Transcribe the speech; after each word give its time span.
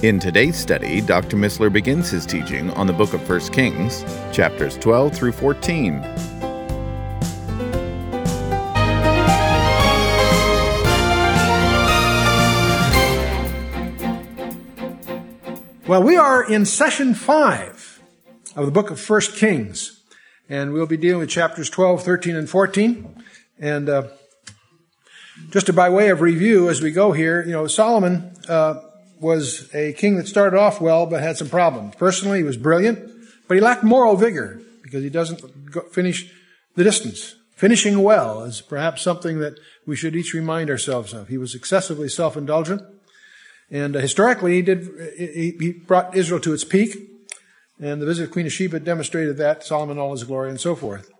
In 0.00 0.18
today's 0.18 0.56
study, 0.56 1.00
Dr. 1.00 1.36
Missler 1.36 1.72
begins 1.72 2.10
his 2.10 2.26
teaching 2.26 2.70
on 2.70 2.88
the 2.88 2.92
book 2.92 3.12
of 3.12 3.28
1 3.28 3.40
Kings, 3.52 4.04
chapters 4.32 4.76
12 4.78 5.14
through 5.14 5.32
14. 5.32 6.00
Well, 15.86 16.02
we 16.02 16.16
are 16.16 16.42
in 16.42 16.64
session 16.64 17.14
five 17.14 18.02
of 18.56 18.66
the 18.66 18.72
book 18.72 18.90
of 18.90 18.98
First 18.98 19.36
Kings, 19.36 20.02
and 20.48 20.72
we'll 20.72 20.86
be 20.86 20.96
dealing 20.96 21.20
with 21.20 21.28
chapters 21.28 21.70
12, 21.70 22.02
13, 22.02 22.34
and 22.34 22.50
14. 22.50 23.22
And 23.60 23.88
uh, 23.88 24.08
just 25.50 25.72
by 25.74 25.90
way 25.90 26.08
of 26.08 26.20
review 26.20 26.68
as 26.68 26.82
we 26.82 26.90
go 26.90 27.12
here, 27.12 27.42
you 27.42 27.52
know, 27.52 27.66
Solomon 27.68 28.34
uh, 28.48 28.80
was 29.22 29.72
a 29.74 29.92
king 29.94 30.16
that 30.16 30.28
started 30.28 30.58
off 30.58 30.80
well 30.80 31.06
but 31.06 31.22
had 31.22 31.36
some 31.36 31.48
problems. 31.48 31.94
Personally, 31.94 32.38
he 32.38 32.44
was 32.44 32.56
brilliant, 32.56 32.98
but 33.48 33.54
he 33.54 33.60
lacked 33.60 33.84
moral 33.84 34.16
vigor 34.16 34.60
because 34.82 35.02
he 35.02 35.10
doesn't 35.10 35.40
finish 35.92 36.30
the 36.74 36.84
distance. 36.84 37.36
Finishing 37.54 38.02
well 38.02 38.42
is 38.42 38.60
perhaps 38.60 39.02
something 39.02 39.38
that 39.38 39.58
we 39.86 39.94
should 39.94 40.16
each 40.16 40.34
remind 40.34 40.68
ourselves 40.68 41.12
of. 41.12 41.28
He 41.28 41.38
was 41.38 41.54
excessively 41.54 42.08
self-indulgent. 42.08 42.82
And 43.70 43.96
uh, 43.96 44.00
historically, 44.00 44.54
he 44.54 44.62
did, 44.62 44.88
he, 45.16 45.56
he, 45.58 45.72
brought 45.72 46.16
Israel 46.16 46.40
to 46.40 46.52
its 46.52 46.64
peak. 46.64 46.96
And 47.80 48.02
the 48.02 48.06
visit 48.06 48.24
of 48.24 48.30
Queen 48.32 48.46
of 48.46 48.52
Sheba 48.52 48.80
demonstrated 48.80 49.36
that, 49.38 49.64
Solomon 49.64 49.98
all 49.98 50.12
his 50.12 50.24
glory 50.24 50.50
and 50.50 50.60
so 50.60 50.74
forth. 50.74 51.10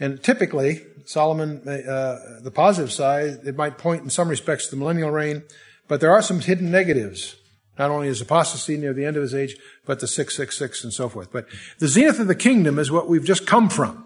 And 0.00 0.22
typically, 0.22 0.82
Solomon, 1.04 1.60
uh, 1.68 2.40
the 2.42 2.50
positive 2.52 2.92
side, 2.92 3.40
it 3.44 3.56
might 3.56 3.78
point 3.78 4.02
in 4.02 4.10
some 4.10 4.28
respects 4.28 4.66
to 4.66 4.70
the 4.70 4.76
millennial 4.76 5.10
reign, 5.10 5.42
but 5.88 6.00
there 6.00 6.12
are 6.12 6.22
some 6.22 6.40
hidden 6.40 6.70
negatives. 6.70 7.36
Not 7.78 7.90
only 7.90 8.08
his 8.08 8.20
apostasy 8.20 8.76
near 8.76 8.92
the 8.92 9.04
end 9.04 9.16
of 9.16 9.22
his 9.22 9.34
age, 9.34 9.56
but 9.86 10.00
the 10.00 10.08
666 10.08 10.84
and 10.84 10.92
so 10.92 11.08
forth. 11.08 11.30
But 11.32 11.46
the 11.78 11.86
zenith 11.86 12.18
of 12.18 12.26
the 12.26 12.34
kingdom 12.34 12.78
is 12.78 12.90
what 12.90 13.08
we've 13.08 13.24
just 13.24 13.46
come 13.46 13.68
from 13.68 14.04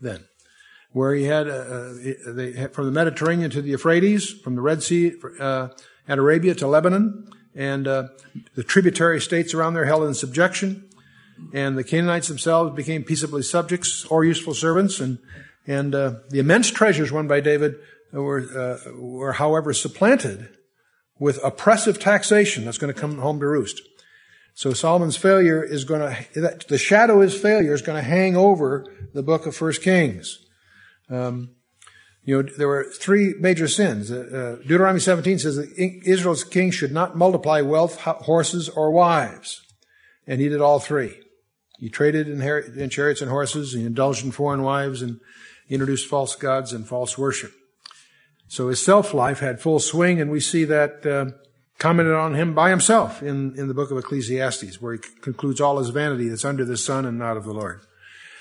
then 0.00 0.24
where 0.94 1.12
he 1.12 1.24
had, 1.24 1.48
uh, 1.48 1.52
uh 1.52 1.92
they, 2.28 2.68
from 2.72 2.86
the 2.86 2.92
Mediterranean 2.92 3.50
to 3.50 3.60
the 3.60 3.70
Euphrates, 3.70 4.30
from 4.30 4.54
the 4.54 4.62
Red 4.62 4.82
Sea, 4.82 5.12
uh, 5.40 5.68
and 6.06 6.20
Arabia 6.20 6.54
to 6.54 6.68
Lebanon, 6.68 7.28
and 7.54 7.88
uh, 7.88 8.08
the 8.54 8.62
tributary 8.62 9.20
states 9.20 9.52
around 9.54 9.74
there 9.74 9.84
held 9.84 10.04
in 10.04 10.14
subjection. 10.14 10.88
And 11.52 11.76
the 11.76 11.82
Canaanites 11.82 12.28
themselves 12.28 12.76
became 12.76 13.02
peaceably 13.02 13.42
subjects 13.42 14.04
or 14.04 14.24
useful 14.24 14.54
servants, 14.54 15.00
and 15.00 15.18
and 15.66 15.94
uh, 15.94 16.14
the 16.30 16.38
immense 16.38 16.70
treasures 16.70 17.10
won 17.10 17.26
by 17.26 17.40
David 17.40 17.74
were 18.12 18.42
uh, 18.86 18.92
were, 18.96 19.32
however, 19.32 19.72
supplanted 19.72 20.48
with 21.18 21.42
oppressive 21.44 21.98
taxation 21.98 22.64
that's 22.64 22.78
going 22.78 22.92
to 22.92 22.98
come 22.98 23.18
home 23.18 23.40
to 23.40 23.46
roost. 23.46 23.80
So 24.54 24.72
Solomon's 24.72 25.16
failure 25.16 25.62
is 25.62 25.84
going 25.84 26.00
to 26.34 26.64
the 26.68 26.78
shadow 26.78 27.16
of 27.16 27.22
his 27.22 27.40
failure 27.40 27.74
is 27.74 27.82
going 27.82 28.00
to 28.00 28.08
hang 28.08 28.36
over 28.36 28.86
the 29.12 29.22
book 29.22 29.46
of 29.46 29.56
First 29.56 29.82
Kings. 29.82 30.38
Um, 31.10 31.50
you 32.24 32.42
know, 32.42 32.48
there 32.56 32.68
were 32.68 32.84
three 32.84 33.34
major 33.38 33.68
sins. 33.68 34.10
Uh, 34.10 34.56
uh, 34.60 34.62
Deuteronomy 34.62 35.00
17 35.00 35.38
says 35.40 35.56
that 35.56 35.70
Israel's 35.76 36.44
king 36.44 36.70
should 36.70 36.92
not 36.92 37.16
multiply 37.16 37.60
wealth, 37.60 38.00
horses, 38.00 38.68
or 38.68 38.90
wives. 38.90 39.60
And 40.26 40.40
he 40.40 40.48
did 40.48 40.60
all 40.60 40.78
three. 40.78 41.20
He 41.78 41.90
traded 41.90 42.28
in, 42.28 42.40
in 42.40 42.88
chariots 42.88 43.20
and 43.20 43.30
horses, 43.30 43.74
he 43.74 43.84
indulged 43.84 44.24
in 44.24 44.30
foreign 44.30 44.62
wives, 44.62 45.02
and 45.02 45.20
introduced 45.68 46.08
false 46.08 46.34
gods 46.36 46.72
and 46.72 46.86
false 46.86 47.18
worship. 47.18 47.52
So 48.54 48.68
his 48.68 48.84
self-life 48.84 49.40
had 49.40 49.60
full 49.60 49.80
swing, 49.80 50.20
and 50.20 50.30
we 50.30 50.38
see 50.38 50.64
that 50.66 51.04
uh, 51.04 51.36
commented 51.80 52.14
on 52.14 52.36
him 52.36 52.54
by 52.54 52.70
himself 52.70 53.20
in, 53.20 53.58
in 53.58 53.66
the 53.66 53.74
book 53.74 53.90
of 53.90 53.98
Ecclesiastes, 53.98 54.80
where 54.80 54.92
he 54.92 55.00
concludes 55.22 55.60
all 55.60 55.78
his 55.78 55.88
vanity 55.88 56.28
that's 56.28 56.44
under 56.44 56.64
the 56.64 56.76
sun 56.76 57.04
and 57.04 57.18
not 57.18 57.36
of 57.36 57.42
the 57.42 57.52
Lord. 57.52 57.80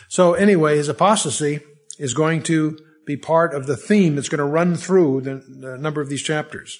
So 0.09 0.35
anyway, 0.35 0.78
his 0.78 0.88
apostasy 0.88 1.62
is 1.97 2.13
going 2.13 2.44
to 2.44 2.78
be 3.07 3.18
part 3.18 3.56
of 3.56 3.66
the 3.66 3.75
theme 3.75 4.13
that's 4.13 4.29
going 4.29 4.38
to 4.38 4.46
run 4.46 4.75
through 4.75 5.22
the, 5.22 5.44
the 5.50 5.79
number 5.79 6.00
of 6.00 6.09
these 6.09 6.22
chapters. 6.22 6.78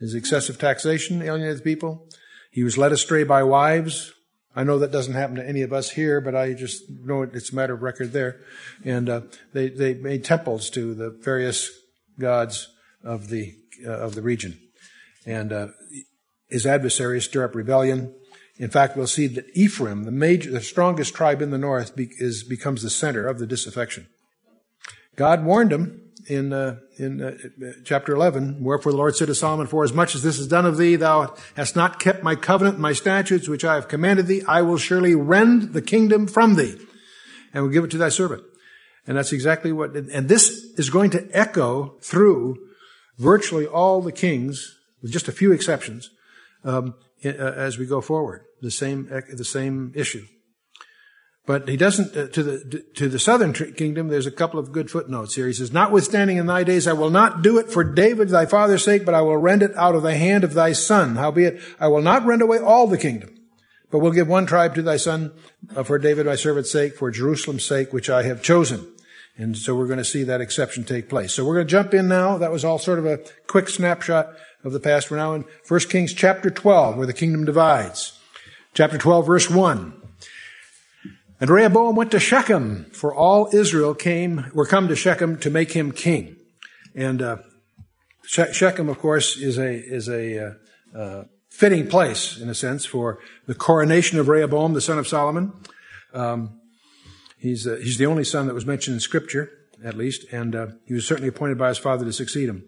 His 0.00 0.12
excessive 0.12 0.58
taxation 0.58 1.22
alienated 1.22 1.62
people. 1.62 2.08
He 2.50 2.64
was 2.64 2.76
led 2.76 2.90
astray 2.90 3.22
by 3.22 3.44
wives. 3.44 4.12
I 4.56 4.64
know 4.64 4.80
that 4.80 4.90
doesn't 4.90 5.14
happen 5.14 5.36
to 5.36 5.48
any 5.48 5.62
of 5.62 5.72
us 5.72 5.90
here, 5.90 6.20
but 6.20 6.34
I 6.34 6.54
just 6.54 6.90
know 6.90 7.22
it's 7.22 7.52
a 7.52 7.54
matter 7.54 7.74
of 7.74 7.82
record 7.82 8.12
there. 8.12 8.40
And 8.84 9.08
uh, 9.08 9.20
they 9.52 9.68
they 9.68 9.94
made 9.94 10.24
temples 10.24 10.70
to 10.70 10.92
the 10.92 11.10
various 11.10 11.70
gods 12.18 12.68
of 13.02 13.28
the 13.28 13.54
uh, 13.86 13.90
of 13.90 14.14
the 14.14 14.22
region, 14.22 14.58
and 15.26 15.52
uh, 15.52 15.68
his 16.48 16.66
adversaries 16.66 17.24
stir 17.24 17.44
up 17.44 17.54
rebellion. 17.54 18.14
In 18.56 18.70
fact, 18.70 18.96
we'll 18.96 19.08
see 19.08 19.26
that 19.26 19.46
Ephraim, 19.54 20.04
the 20.04 20.12
major, 20.12 20.50
the 20.50 20.60
strongest 20.60 21.12
tribe 21.12 21.42
in 21.42 21.50
the 21.50 21.58
north, 21.58 21.96
be, 21.96 22.10
is 22.18 22.44
becomes 22.44 22.82
the 22.82 22.90
center 22.90 23.26
of 23.26 23.38
the 23.38 23.46
disaffection. 23.46 24.06
God 25.16 25.44
warned 25.44 25.72
him 25.72 26.12
in 26.28 26.52
uh, 26.52 26.78
in 26.96 27.20
uh, 27.20 27.36
chapter 27.84 28.14
11, 28.14 28.62
wherefore 28.62 28.92
the 28.92 28.98
Lord 28.98 29.16
said 29.16 29.26
to 29.26 29.34
Solomon, 29.34 29.66
For 29.66 29.84
as 29.84 29.92
much 29.92 30.14
as 30.14 30.22
this 30.22 30.38
is 30.38 30.46
done 30.46 30.66
of 30.66 30.76
thee, 30.76 30.96
thou 30.96 31.34
hast 31.56 31.74
not 31.74 31.98
kept 31.98 32.22
my 32.22 32.36
covenant 32.36 32.78
my 32.78 32.92
statutes, 32.92 33.48
which 33.48 33.64
I 33.64 33.74
have 33.74 33.88
commanded 33.88 34.26
thee, 34.26 34.42
I 34.46 34.62
will 34.62 34.78
surely 34.78 35.14
rend 35.14 35.72
the 35.72 35.82
kingdom 35.82 36.26
from 36.26 36.54
thee, 36.54 36.78
and 37.52 37.64
will 37.64 37.70
give 37.70 37.84
it 37.84 37.90
to 37.92 37.98
thy 37.98 38.08
servant. 38.08 38.44
And 39.06 39.16
that's 39.16 39.32
exactly 39.32 39.72
what, 39.72 39.94
and 39.94 40.28
this 40.28 40.48
is 40.76 40.90
going 40.90 41.10
to 41.10 41.28
echo 41.32 41.96
through 42.00 42.56
virtually 43.18 43.66
all 43.66 44.00
the 44.00 44.12
kings, 44.12 44.78
with 45.02 45.12
just 45.12 45.28
a 45.28 45.32
few 45.32 45.52
exceptions, 45.52 46.10
um, 46.64 46.94
uh, 47.24 47.28
as 47.28 47.78
we 47.78 47.86
go 47.86 48.00
forward. 48.00 48.42
The 48.62 48.70
same, 48.70 49.08
the 49.08 49.44
same 49.44 49.92
issue. 49.94 50.24
But 51.46 51.68
he 51.68 51.76
doesn't, 51.76 52.16
uh, 52.16 52.28
to 52.28 52.42
the, 52.42 52.84
to 52.94 53.08
the 53.08 53.18
southern 53.18 53.52
kingdom, 53.52 54.08
there's 54.08 54.26
a 54.26 54.30
couple 54.30 54.58
of 54.58 54.72
good 54.72 54.90
footnotes 54.90 55.34
here. 55.34 55.46
He 55.46 55.52
says, 55.52 55.72
Notwithstanding 55.72 56.38
in 56.38 56.46
thy 56.46 56.64
days, 56.64 56.86
I 56.86 56.94
will 56.94 57.10
not 57.10 57.42
do 57.42 57.58
it 57.58 57.70
for 57.70 57.84
David 57.84 58.30
thy 58.30 58.46
father's 58.46 58.82
sake, 58.82 59.04
but 59.04 59.14
I 59.14 59.20
will 59.20 59.36
rend 59.36 59.62
it 59.62 59.76
out 59.76 59.94
of 59.94 60.02
the 60.02 60.16
hand 60.16 60.42
of 60.42 60.54
thy 60.54 60.72
son. 60.72 61.16
Howbeit, 61.16 61.60
I 61.78 61.88
will 61.88 62.00
not 62.00 62.24
rend 62.24 62.40
away 62.40 62.58
all 62.58 62.86
the 62.86 62.96
kingdom, 62.96 63.34
but 63.90 63.98
will 63.98 64.10
give 64.10 64.26
one 64.26 64.46
tribe 64.46 64.74
to 64.76 64.82
thy 64.82 64.96
son 64.96 65.32
uh, 65.76 65.82
for 65.82 65.98
David 65.98 66.24
my 66.24 66.34
servant's 66.34 66.70
sake, 66.70 66.96
for 66.96 67.10
Jerusalem's 67.10 67.66
sake, 67.66 67.92
which 67.92 68.08
I 68.08 68.22
have 68.22 68.42
chosen. 68.42 68.93
And 69.36 69.56
so 69.56 69.74
we're 69.74 69.86
going 69.86 69.98
to 69.98 70.04
see 70.04 70.22
that 70.24 70.40
exception 70.40 70.84
take 70.84 71.08
place. 71.08 71.34
So 71.34 71.44
we're 71.44 71.54
going 71.54 71.66
to 71.66 71.70
jump 71.70 71.92
in 71.92 72.06
now. 72.06 72.38
That 72.38 72.52
was 72.52 72.64
all 72.64 72.78
sort 72.78 73.00
of 73.00 73.06
a 73.06 73.18
quick 73.48 73.68
snapshot 73.68 74.32
of 74.62 74.72
the 74.72 74.80
past. 74.80 75.10
We're 75.10 75.16
now 75.16 75.34
in 75.34 75.44
1 75.66 75.80
Kings 75.90 76.12
chapter 76.12 76.50
12, 76.50 76.96
where 76.96 77.06
the 77.06 77.12
kingdom 77.12 77.44
divides. 77.44 78.18
Chapter 78.74 78.96
12, 78.96 79.26
verse 79.26 79.50
1. 79.50 80.00
And 81.40 81.50
Rehoboam 81.50 81.96
went 81.96 82.12
to 82.12 82.20
Shechem, 82.20 82.86
for 82.92 83.12
all 83.14 83.50
Israel 83.52 83.94
came, 83.94 84.50
were 84.54 84.66
come 84.66 84.86
to 84.86 84.96
Shechem 84.96 85.38
to 85.40 85.50
make 85.50 85.72
him 85.72 85.90
king. 85.90 86.36
And, 86.94 87.20
uh, 87.20 87.38
Shechem, 88.24 88.88
of 88.88 88.98
course, 88.98 89.36
is 89.36 89.58
a, 89.58 89.74
is 89.74 90.08
a, 90.08 90.38
uh, 90.46 90.98
uh, 90.98 91.24
fitting 91.50 91.86
place, 91.88 92.38
in 92.38 92.48
a 92.48 92.54
sense, 92.54 92.86
for 92.86 93.18
the 93.46 93.54
coronation 93.54 94.18
of 94.18 94.28
Rehoboam, 94.28 94.74
the 94.74 94.80
son 94.80 94.98
of 94.98 95.06
Solomon. 95.06 95.52
Um, 96.12 96.60
he's, 97.44 97.66
uh, 97.66 97.76
he's 97.80 97.98
the 97.98 98.06
only 98.06 98.24
son 98.24 98.46
that 98.46 98.54
was 98.54 98.66
mentioned 98.66 98.94
in 98.94 99.00
scripture, 99.00 99.50
at 99.84 99.94
least, 99.94 100.24
and, 100.32 100.56
uh, 100.56 100.66
he 100.86 100.94
was 100.94 101.06
certainly 101.06 101.28
appointed 101.28 101.58
by 101.58 101.68
his 101.68 101.78
father 101.78 102.04
to 102.04 102.12
succeed 102.12 102.48
him. 102.48 102.64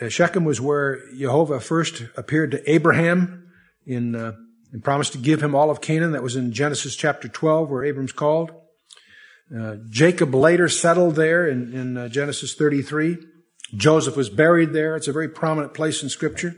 Uh, 0.00 0.08
Shechem 0.08 0.44
was 0.44 0.60
where 0.60 1.00
Jehovah 1.14 1.60
first 1.60 2.04
appeared 2.16 2.50
to 2.52 2.70
Abraham 2.70 3.52
in, 3.86 4.14
and 4.72 4.84
promised 4.84 5.12
to 5.12 5.18
give 5.18 5.42
him 5.42 5.54
all 5.54 5.70
of 5.70 5.80
Canaan. 5.80 6.12
That 6.12 6.22
was 6.22 6.36
in 6.36 6.52
Genesis 6.52 6.94
chapter 6.96 7.28
12 7.28 7.70
where 7.70 7.84
Abram's 7.84 8.12
called. 8.12 8.52
Uh, 9.54 9.76
Jacob 9.88 10.34
later 10.34 10.68
settled 10.68 11.16
there 11.16 11.48
in, 11.48 11.74
in 11.74 11.96
uh, 11.96 12.08
Genesis 12.08 12.54
33. 12.54 13.18
Joseph 13.74 14.16
was 14.16 14.30
buried 14.30 14.72
there. 14.72 14.96
It's 14.96 15.08
a 15.08 15.12
very 15.12 15.28
prominent 15.28 15.74
place 15.74 16.02
in 16.02 16.08
scripture. 16.08 16.56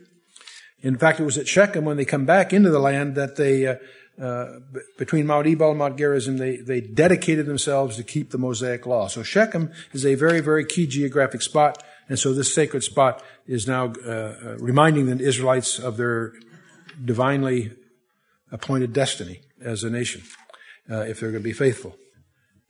In 0.81 0.99
fact, 0.99 1.21
it 1.21 1.25
was 1.25 1.39
at 1.39 1.49
Shechem 1.49 1.85
when 1.85 1.97
they 1.97 2.05
come 2.05 2.27
back 2.27 2.53
into 2.53 2.71
the 2.71 2.79
land 2.79 3.15
that 3.15 3.37
they, 3.37 3.79
uh, 4.21 4.61
between 4.99 5.27
Mount 5.27 5.47
Ebal 5.47 5.71
and 5.71 5.79
Mount 5.79 5.97
Gerizim, 5.97 6.37
they, 6.37 6.57
they 6.57 6.81
dedicated 6.81 7.47
themselves 7.47 7.97
to 7.97 8.03
keep 8.03 8.31
the 8.31 8.39
Mosaic 8.39 8.87
law. 8.87 9.09
So 9.09 9.23
Shechem 9.23 9.73
is 9.93 10.05
a 10.05 10.15
very, 10.15 10.41
very 10.41 10.65
key 10.65 10.87
geographic 10.87 11.43
spot. 11.43 11.83
And 12.09 12.19
so 12.19 12.35
this 12.35 12.55
sacred 12.55 12.83
spot 12.83 13.23
is 13.47 13.67
now 13.67 13.93
uh, 14.05 14.11
uh, 14.11 14.57
reminding 14.59 15.07
the 15.07 15.25
Israelites 15.25 15.79
of 15.79 15.97
their 15.97 16.33
divinely 17.03 17.73
appointed 18.51 18.93
destiny 18.93 19.41
as 19.65 19.83
a 19.83 19.91
nation, 19.91 20.23
uh, 20.91 21.01
if 21.01 21.21
they're 21.21 21.31
going 21.31 21.43
to 21.43 21.49
be 21.49 21.55
faithful. 21.55 21.97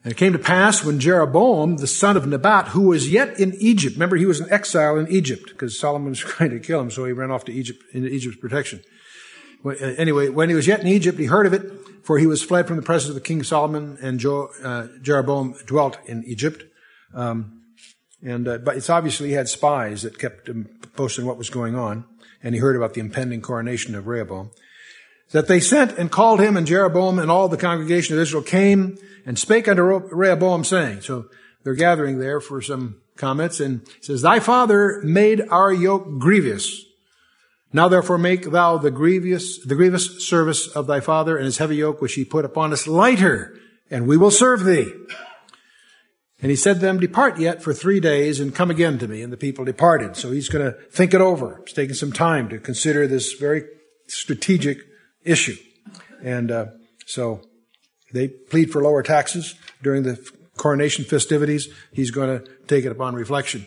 And 0.03 0.11
it 0.11 0.17
came 0.17 0.33
to 0.33 0.39
pass 0.39 0.83
when 0.83 0.99
Jeroboam, 0.99 1.77
the 1.77 1.87
son 1.87 2.17
of 2.17 2.27
Nebat, 2.27 2.69
who 2.69 2.83
was 2.83 3.09
yet 3.09 3.39
in 3.39 3.53
Egypt, 3.55 3.95
remember 3.95 4.15
he 4.17 4.25
was 4.25 4.41
in 4.41 4.51
exile 4.51 4.97
in 4.97 5.07
Egypt 5.09 5.49
because 5.49 5.79
Solomon 5.79 6.09
was 6.09 6.19
trying 6.19 6.51
to 6.51 6.59
kill 6.59 6.79
him, 6.79 6.91
so 6.91 7.05
he 7.05 7.13
ran 7.13 7.31
off 7.31 7.45
to 7.45 7.53
Egypt, 7.53 7.83
into 7.93 8.09
Egypt's 8.09 8.39
protection. 8.39 8.81
Uh, 9.65 9.71
anyway, 9.71 10.29
when 10.29 10.49
he 10.49 10.55
was 10.55 10.67
yet 10.67 10.81
in 10.81 10.87
Egypt, 10.87 11.17
he 11.17 11.25
heard 11.25 11.45
of 11.45 11.53
it, 11.53 11.71
for 12.03 12.17
he 12.17 12.27
was 12.27 12.43
fled 12.43 12.67
from 12.67 12.75
the 12.75 12.81
presence 12.81 13.09
of 13.09 13.15
the 13.15 13.21
king 13.21 13.43
Solomon, 13.43 13.97
and 14.01 14.19
jo, 14.19 14.49
uh, 14.63 14.87
Jeroboam 15.01 15.55
dwelt 15.65 15.97
in 16.05 16.23
Egypt. 16.25 16.63
Um, 17.13 17.61
and 18.21 18.47
uh, 18.47 18.57
but 18.57 18.77
it's 18.77 18.89
obviously 18.89 19.29
he 19.29 19.33
had 19.35 19.49
spies 19.49 20.01
that 20.01 20.17
kept 20.17 20.47
him 20.47 20.69
posting 20.95 21.25
what 21.25 21.37
was 21.37 21.49
going 21.49 21.75
on, 21.75 22.05
and 22.41 22.55
he 22.55 22.61
heard 22.61 22.75
about 22.75 22.93
the 22.93 23.01
impending 23.01 23.41
coronation 23.41 23.95
of 23.95 24.07
Rehoboam. 24.07 24.51
That 25.31 25.47
they 25.47 25.59
sent 25.59 25.97
and 25.97 26.11
called 26.11 26.39
him, 26.39 26.55
and 26.55 26.67
Jeroboam 26.67 27.19
and 27.19 27.31
all 27.31 27.47
the 27.47 27.57
congregation 27.57 28.15
of 28.15 28.21
Israel 28.21 28.43
came 28.43 28.97
and 29.25 29.39
spake 29.39 29.67
unto 29.67 29.81
Rehoboam, 29.81 30.63
saying, 30.63 31.01
so 31.01 31.25
they're 31.63 31.73
gathering 31.73 32.19
there 32.19 32.39
for 32.39 32.61
some 32.61 33.01
comments, 33.15 33.59
and 33.59 33.87
says, 34.01 34.21
Thy 34.21 34.39
father 34.39 35.01
made 35.03 35.41
our 35.49 35.71
yoke 35.71 36.19
grievous. 36.19 36.82
Now 37.73 37.87
therefore 37.87 38.19
make 38.19 38.51
thou 38.51 38.77
the 38.77 38.91
grievous, 38.91 39.59
the 39.65 39.75
grievous 39.75 40.25
service 40.27 40.67
of 40.67 40.85
thy 40.85 40.99
father 40.99 41.35
and 41.35 41.45
his 41.45 41.57
heavy 41.57 41.77
yoke 41.77 42.01
which 42.01 42.13
he 42.13 42.23
put 42.23 42.45
upon 42.45 42.71
us 42.71 42.87
lighter, 42.87 43.57
and 43.89 44.07
we 44.07 44.15
will 44.15 44.31
serve 44.31 44.63
thee. 44.63 44.93
And 46.43 46.49
he 46.49 46.57
said 46.57 46.75
to 46.75 46.79
them, 46.81 46.99
depart 46.99 47.39
yet 47.39 47.63
for 47.63 47.73
three 47.73 48.01
days 48.01 48.41
and 48.41 48.53
come 48.53 48.69
again 48.69 48.99
to 48.99 49.07
me. 49.07 49.21
And 49.21 49.31
the 49.31 49.37
people 49.37 49.63
departed. 49.63 50.17
So 50.17 50.31
he's 50.31 50.49
going 50.49 50.65
to 50.65 50.77
think 50.91 51.13
it 51.13 51.21
over. 51.21 51.61
He's 51.65 51.73
taking 51.73 51.95
some 51.95 52.11
time 52.11 52.49
to 52.49 52.59
consider 52.59 53.07
this 53.07 53.31
very 53.31 53.63
strategic 54.07 54.79
issue. 55.23 55.55
And 56.21 56.51
uh, 56.51 56.65
so 57.05 57.41
they 58.11 58.27
plead 58.27 58.71
for 58.71 58.83
lower 58.83 59.03
taxes 59.03 59.55
during 59.81 60.03
the 60.03 60.19
coronation 60.57 61.05
festivities. 61.05 61.69
He's 61.93 62.11
going 62.11 62.39
to 62.39 62.45
take 62.67 62.83
it 62.83 62.91
upon 62.91 63.15
reflection. 63.15 63.65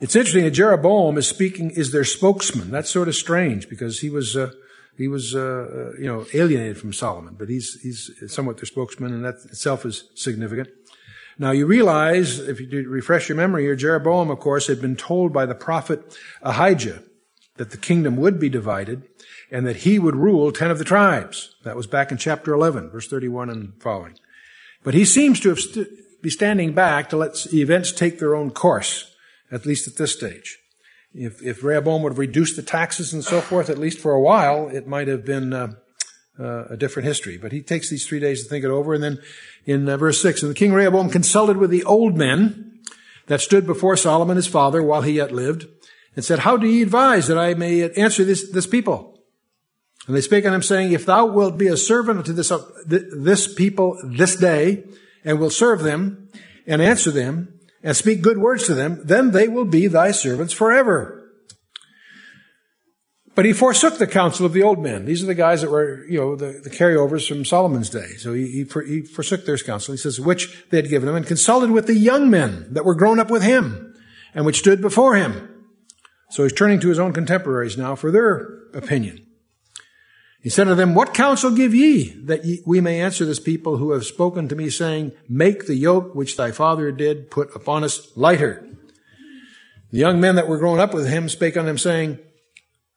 It's 0.00 0.16
interesting 0.16 0.44
that 0.44 0.52
Jeroboam 0.52 1.18
is 1.18 1.28
speaking, 1.28 1.70
is 1.70 1.92
their 1.92 2.04
spokesman. 2.04 2.70
That's 2.70 2.90
sort 2.90 3.08
of 3.08 3.14
strange 3.14 3.68
because 3.68 4.00
he 4.00 4.08
was, 4.08 4.34
uh, 4.34 4.52
he 4.96 5.08
was, 5.08 5.34
uh, 5.34 5.40
uh 5.40 5.98
you 5.98 6.06
know, 6.06 6.26
alienated 6.32 6.78
from 6.78 6.92
Solomon, 6.92 7.36
but 7.38 7.48
he's, 7.48 7.78
he's 7.82 8.10
somewhat 8.28 8.56
their 8.56 8.64
spokesman 8.64 9.12
and 9.12 9.24
that 9.24 9.36
itself 9.44 9.84
is 9.84 10.04
significant. 10.14 10.68
Now 11.38 11.52
you 11.52 11.66
realize, 11.66 12.38
if 12.38 12.60
you 12.60 12.88
refresh 12.88 13.28
your 13.28 13.36
memory 13.36 13.62
here, 13.62 13.76
Jeroboam, 13.76 14.30
of 14.30 14.40
course, 14.40 14.66
had 14.66 14.80
been 14.80 14.96
told 14.96 15.32
by 15.32 15.46
the 15.46 15.54
prophet 15.54 16.18
Ahijah 16.42 17.02
that 17.56 17.70
the 17.70 17.76
kingdom 17.76 18.16
would 18.16 18.40
be 18.40 18.48
divided 18.48 19.04
and 19.50 19.66
that 19.66 19.76
he 19.76 19.98
would 19.98 20.16
rule 20.16 20.52
10 20.52 20.70
of 20.70 20.78
the 20.78 20.84
tribes. 20.84 21.54
That 21.64 21.76
was 21.76 21.86
back 21.86 22.10
in 22.10 22.18
chapter 22.18 22.54
11, 22.54 22.90
verse 22.90 23.08
31 23.08 23.50
and 23.50 23.72
following. 23.82 24.14
But 24.82 24.94
he 24.94 25.04
seems 25.04 25.40
to 25.40 25.56
st- 25.56 25.88
be 26.22 26.30
standing 26.30 26.72
back 26.72 27.10
to 27.10 27.16
let 27.16 27.52
events 27.52 27.92
take 27.92 28.18
their 28.18 28.34
own 28.34 28.50
course, 28.50 29.09
at 29.50 29.66
least 29.66 29.88
at 29.88 29.96
this 29.96 30.12
stage. 30.12 30.58
If, 31.12 31.42
if 31.42 31.64
Rehoboam 31.64 32.02
would 32.02 32.12
have 32.12 32.18
reduced 32.18 32.56
the 32.56 32.62
taxes 32.62 33.12
and 33.12 33.24
so 33.24 33.40
forth, 33.40 33.68
at 33.68 33.78
least 33.78 33.98
for 33.98 34.12
a 34.12 34.20
while, 34.20 34.68
it 34.68 34.86
might 34.86 35.08
have 35.08 35.24
been 35.24 35.52
uh, 35.52 35.72
uh, 36.38 36.66
a 36.66 36.76
different 36.76 37.06
history. 37.06 37.36
But 37.36 37.52
he 37.52 37.62
takes 37.62 37.90
these 37.90 38.06
three 38.06 38.20
days 38.20 38.42
to 38.42 38.48
think 38.48 38.64
it 38.64 38.70
over. 38.70 38.94
And 38.94 39.02
then 39.02 39.18
in 39.66 39.88
uh, 39.88 39.96
verse 39.96 40.22
6, 40.22 40.42
and 40.42 40.50
the 40.50 40.54
king 40.54 40.72
Rehoboam 40.72 41.10
consulted 41.10 41.56
with 41.56 41.70
the 41.70 41.84
old 41.84 42.16
men 42.16 42.80
that 43.26 43.40
stood 43.40 43.66
before 43.66 43.96
Solomon 43.96 44.36
his 44.36 44.46
father 44.46 44.82
while 44.82 45.02
he 45.02 45.12
yet 45.12 45.32
lived, 45.32 45.66
and 46.16 46.24
said, 46.24 46.40
How 46.40 46.56
do 46.56 46.66
ye 46.66 46.82
advise 46.82 47.26
that 47.26 47.38
I 47.38 47.54
may 47.54 47.90
answer 47.90 48.24
this, 48.24 48.50
this 48.50 48.66
people? 48.66 49.18
And 50.06 50.16
they 50.16 50.20
spake 50.20 50.44
unto 50.44 50.56
him, 50.56 50.62
saying, 50.62 50.92
If 50.92 51.06
thou 51.06 51.26
wilt 51.26 51.58
be 51.58 51.68
a 51.68 51.76
servant 51.76 52.18
unto 52.18 52.32
this, 52.32 52.50
uh, 52.50 52.64
this 52.86 53.52
people 53.52 54.00
this 54.04 54.36
day, 54.36 54.84
and 55.24 55.38
will 55.38 55.50
serve 55.50 55.82
them, 55.82 56.28
and 56.66 56.80
answer 56.80 57.10
them, 57.10 57.59
and 57.82 57.96
speak 57.96 58.22
good 58.22 58.38
words 58.38 58.66
to 58.66 58.74
them, 58.74 59.00
then 59.04 59.30
they 59.30 59.48
will 59.48 59.64
be 59.64 59.86
thy 59.86 60.10
servants 60.10 60.52
forever. 60.52 61.16
But 63.34 63.44
he 63.44 63.52
forsook 63.52 63.98
the 63.98 64.06
counsel 64.06 64.44
of 64.44 64.52
the 64.52 64.62
old 64.62 64.80
men. 64.80 65.06
These 65.06 65.22
are 65.22 65.26
the 65.26 65.34
guys 65.34 65.62
that 65.62 65.70
were, 65.70 66.04
you 66.06 66.18
know, 66.18 66.36
the, 66.36 66.60
the 66.62 66.68
carryovers 66.68 67.26
from 67.26 67.44
Solomon's 67.44 67.88
day. 67.88 68.08
So 68.18 68.34
he, 68.34 68.46
he, 68.48 68.66
he, 68.86 69.02
forsook 69.02 69.46
their 69.46 69.56
counsel. 69.56 69.92
He 69.92 69.98
says, 69.98 70.20
which 70.20 70.64
they 70.70 70.76
had 70.76 70.90
given 70.90 71.08
him, 71.08 71.14
and 71.14 71.26
consulted 71.26 71.70
with 71.70 71.86
the 71.86 71.94
young 71.94 72.28
men 72.28 72.66
that 72.72 72.84
were 72.84 72.94
grown 72.94 73.18
up 73.20 73.30
with 73.30 73.42
him, 73.42 73.94
and 74.34 74.44
which 74.44 74.58
stood 74.58 74.82
before 74.82 75.14
him. 75.14 75.48
So 76.30 76.42
he's 76.42 76.52
turning 76.52 76.80
to 76.80 76.88
his 76.88 76.98
own 76.98 77.12
contemporaries 77.12 77.78
now 77.78 77.94
for 77.94 78.10
their 78.10 78.40
opinion. 78.74 79.24
He 80.42 80.48
said 80.48 80.64
to 80.64 80.74
them, 80.74 80.94
What 80.94 81.12
counsel 81.12 81.50
give 81.50 81.74
ye 81.74 82.10
that 82.24 82.44
ye, 82.44 82.62
we 82.64 82.80
may 82.80 83.00
answer 83.00 83.24
this 83.26 83.40
people 83.40 83.76
who 83.76 83.92
have 83.92 84.06
spoken 84.06 84.48
to 84.48 84.56
me, 84.56 84.70
saying, 84.70 85.12
Make 85.28 85.66
the 85.66 85.74
yoke 85.74 86.14
which 86.14 86.36
thy 86.36 86.50
father 86.50 86.90
did 86.90 87.30
put 87.30 87.54
upon 87.54 87.84
us 87.84 88.10
lighter? 88.16 88.66
The 89.90 89.98
young 89.98 90.20
men 90.20 90.36
that 90.36 90.48
were 90.48 90.58
growing 90.58 90.80
up 90.80 90.94
with 90.94 91.08
him 91.08 91.28
spake 91.28 91.56
unto 91.56 91.68
him, 91.68 91.78
saying, 91.78 92.18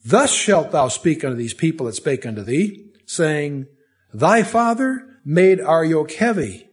Thus 0.06 0.34
shalt 0.34 0.72
thou 0.72 0.88
speak 0.88 1.24
unto 1.24 1.36
these 1.36 1.54
people 1.54 1.88
that 1.88 1.96
spake 1.96 2.26
unto 2.26 2.44
thee, 2.44 2.92
saying, 3.06 3.68
Thy 4.14 4.44
father 4.44 5.06
made 5.26 5.60
our 5.60 5.84
yoke 5.84 6.14
heavy, 6.14 6.70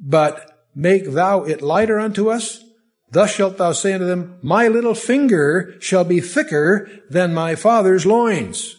but 0.00 0.66
make 0.74 1.12
thou 1.12 1.44
it 1.44 1.62
lighter 1.62 2.00
unto 2.00 2.30
us. 2.30 2.64
Thus 3.10 3.32
shalt 3.32 3.58
thou 3.58 3.72
say 3.72 3.92
unto 3.92 4.06
them, 4.06 4.38
My 4.42 4.66
little 4.66 4.94
finger 4.94 5.76
shall 5.78 6.04
be 6.04 6.20
thicker 6.20 6.88
than 7.10 7.34
my 7.34 7.54
father's 7.54 8.06
loins. 8.06 8.76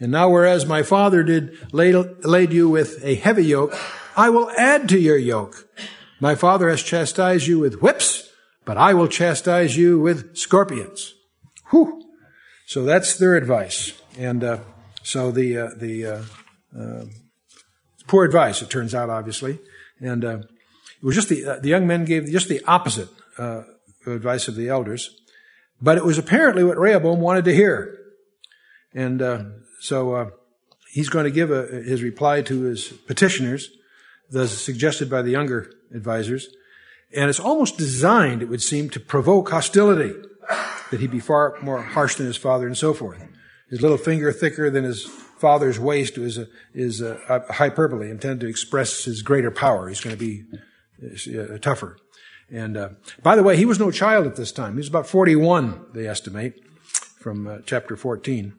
And 0.00 0.12
now 0.12 0.28
whereas 0.28 0.66
my 0.66 0.82
father 0.82 1.22
did 1.22 1.72
laid, 1.72 1.94
laid 2.24 2.52
you 2.52 2.68
with 2.68 3.04
a 3.04 3.14
heavy 3.14 3.46
yoke, 3.46 3.74
I 4.16 4.30
will 4.30 4.50
add 4.50 4.88
to 4.90 4.98
your 4.98 5.16
yoke. 5.16 5.68
My 6.20 6.34
father 6.34 6.68
has 6.68 6.82
chastised 6.82 7.46
you 7.46 7.58
with 7.58 7.80
whips, 7.80 8.30
but 8.64 8.76
I 8.76 8.94
will 8.94 9.08
chastise 9.08 9.76
you 9.76 10.00
with 10.00 10.36
scorpions. 10.36 11.14
Whew. 11.70 12.02
So 12.66 12.84
that's 12.84 13.16
their 13.16 13.36
advice. 13.36 13.92
And 14.18 14.42
uh, 14.42 14.58
so 15.02 15.30
the 15.30 15.58
uh, 15.58 15.70
the 15.76 16.06
uh, 16.06 16.22
uh 16.78 17.04
poor 18.06 18.24
advice, 18.24 18.62
it 18.62 18.70
turns 18.70 18.94
out, 18.94 19.10
obviously. 19.10 19.58
And 20.00 20.24
uh, 20.24 20.38
it 20.38 21.04
was 21.04 21.14
just 21.14 21.28
the 21.28 21.44
uh, 21.44 21.58
the 21.60 21.68
young 21.68 21.86
men 21.86 22.04
gave 22.04 22.26
just 22.26 22.48
the 22.48 22.62
opposite 22.64 23.08
advice 24.06 24.48
of 24.48 24.54
the 24.54 24.68
elders, 24.68 25.10
but 25.80 25.98
it 25.98 26.04
was 26.04 26.18
apparently 26.18 26.62
what 26.62 26.78
Rehoboam 26.78 27.20
wanted 27.20 27.44
to 27.46 27.54
hear. 27.54 27.98
And 28.94 29.20
so 29.80 30.14
uh, 30.14 30.30
he's 30.92 31.08
going 31.08 31.24
to 31.24 31.30
give 31.30 31.50
a, 31.50 31.66
his 31.66 32.02
reply 32.02 32.42
to 32.42 32.62
his 32.62 32.88
petitioners, 32.88 33.70
as 34.34 34.56
suggested 34.56 35.10
by 35.10 35.22
the 35.22 35.30
younger 35.30 35.72
advisors. 35.94 36.48
And 37.14 37.28
it's 37.28 37.40
almost 37.40 37.76
designed, 37.76 38.42
it 38.42 38.48
would 38.48 38.62
seem, 38.62 38.90
to 38.90 39.00
provoke 39.00 39.50
hostility, 39.50 40.14
that 40.90 41.00
he 41.00 41.06
be 41.06 41.20
far 41.20 41.56
more 41.60 41.82
harsh 41.82 42.16
than 42.16 42.26
his 42.26 42.36
father 42.36 42.66
and 42.66 42.76
so 42.76 42.94
forth. 42.94 43.22
His 43.70 43.82
little 43.82 43.98
finger 43.98 44.32
thicker 44.32 44.70
than 44.70 44.84
his 44.84 45.04
father's 45.04 45.78
waist 45.78 46.16
is 46.16 46.38
a, 46.38 46.48
is 46.72 47.00
a, 47.00 47.18
a 47.28 47.52
hyperbole 47.52 48.10
intended 48.10 48.40
to 48.40 48.48
express 48.48 49.04
his 49.04 49.22
greater 49.22 49.50
power. 49.50 49.88
He's 49.88 50.00
going 50.00 50.16
to 50.16 50.20
be 50.20 50.44
uh, 51.38 51.58
tougher. 51.58 51.98
And 52.50 52.76
uh, 52.76 52.88
by 53.22 53.36
the 53.36 53.42
way, 53.42 53.56
he 53.56 53.64
was 53.64 53.78
no 53.78 53.90
child 53.90 54.26
at 54.26 54.36
this 54.36 54.52
time. 54.52 54.72
He 54.72 54.78
was 54.78 54.88
about 54.88 55.06
41, 55.06 55.86
they 55.92 56.06
estimate, 56.06 56.62
from 57.18 57.46
uh, 57.46 57.58
chapter 57.66 57.96
14. 57.96 58.54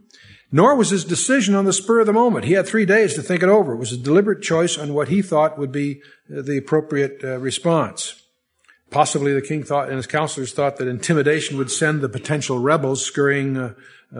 Nor 0.51 0.75
was 0.75 0.91
his 0.91 1.03
decision 1.03 1.55
on 1.55 1.65
the 1.65 1.73
spur 1.73 2.01
of 2.01 2.05
the 2.05 2.13
moment. 2.13 2.45
He 2.45 2.53
had 2.53 2.67
three 2.67 2.85
days 2.85 3.13
to 3.15 3.21
think 3.21 3.41
it 3.41 3.49
over. 3.49 3.73
It 3.73 3.77
was 3.77 3.91
a 3.91 3.97
deliberate 3.97 4.41
choice 4.41 4.77
on 4.77 4.93
what 4.93 5.09
he 5.09 5.21
thought 5.21 5.57
would 5.57 5.71
be 5.71 6.01
uh, 6.31 6.41
the 6.41 6.57
appropriate 6.57 7.23
uh, 7.23 7.39
response. 7.39 8.21
Possibly 8.91 9.33
the 9.33 9.41
king 9.41 9.63
thought, 9.63 9.87
and 9.87 9.97
his 9.97 10.07
counselors 10.07 10.53
thought 10.53 10.77
that 10.77 10.87
intimidation 10.87 11.57
would 11.57 11.71
send 11.71 12.01
the 12.01 12.09
potential 12.09 12.59
rebels 12.59 13.03
scurrying 13.03 13.57
uh, 13.57 13.73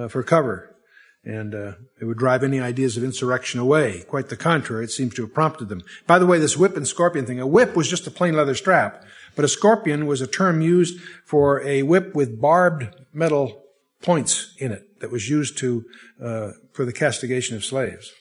for 0.10 0.24
cover. 0.24 0.76
And 1.24 1.54
it 1.56 2.06
would 2.06 2.20
drive 2.20 2.44
any 2.44 2.60
ideas 2.60 2.98
of 2.98 3.04
insurrection 3.04 3.60
away. 3.60 4.04
Quite 4.08 4.30
the 4.30 4.38
contrary, 4.38 4.84
it 4.84 4.92
seems 4.92 5.16
to 5.16 5.24
have 5.24 5.34
prompted 5.34 5.70
them. 5.70 5.82
By 6.06 6.20
the 6.20 6.28
way, 6.28 6.38
this 6.38 6.56
whip 6.56 6.78
and 6.78 6.88
scorpion 6.88 7.26
thing, 7.26 7.40
a 7.40 7.48
whip 7.48 7.76
was 7.76 7.90
just 7.90 8.06
a 8.06 8.12
plain 8.12 8.36
leather 8.36 8.54
strap, 8.54 9.04
but 9.36 9.46
a 9.46 9.48
scorpion 9.48 10.06
was 10.06 10.22
a 10.22 10.28
term 10.28 10.62
used 10.62 11.00
for 11.24 11.62
a 11.62 11.82
whip 11.82 12.14
with 12.14 12.40
barbed 12.40 12.90
metal 13.12 13.64
points 14.04 14.54
in 14.60 14.72
it 14.72 14.95
that 15.06 15.12
was 15.12 15.30
used 15.30 15.56
to 15.60 15.86
uh, 16.20 16.50
for 16.74 16.84
the 16.84 16.92
castigation 16.92 17.56
of 17.56 17.64
slaves. 17.64 18.12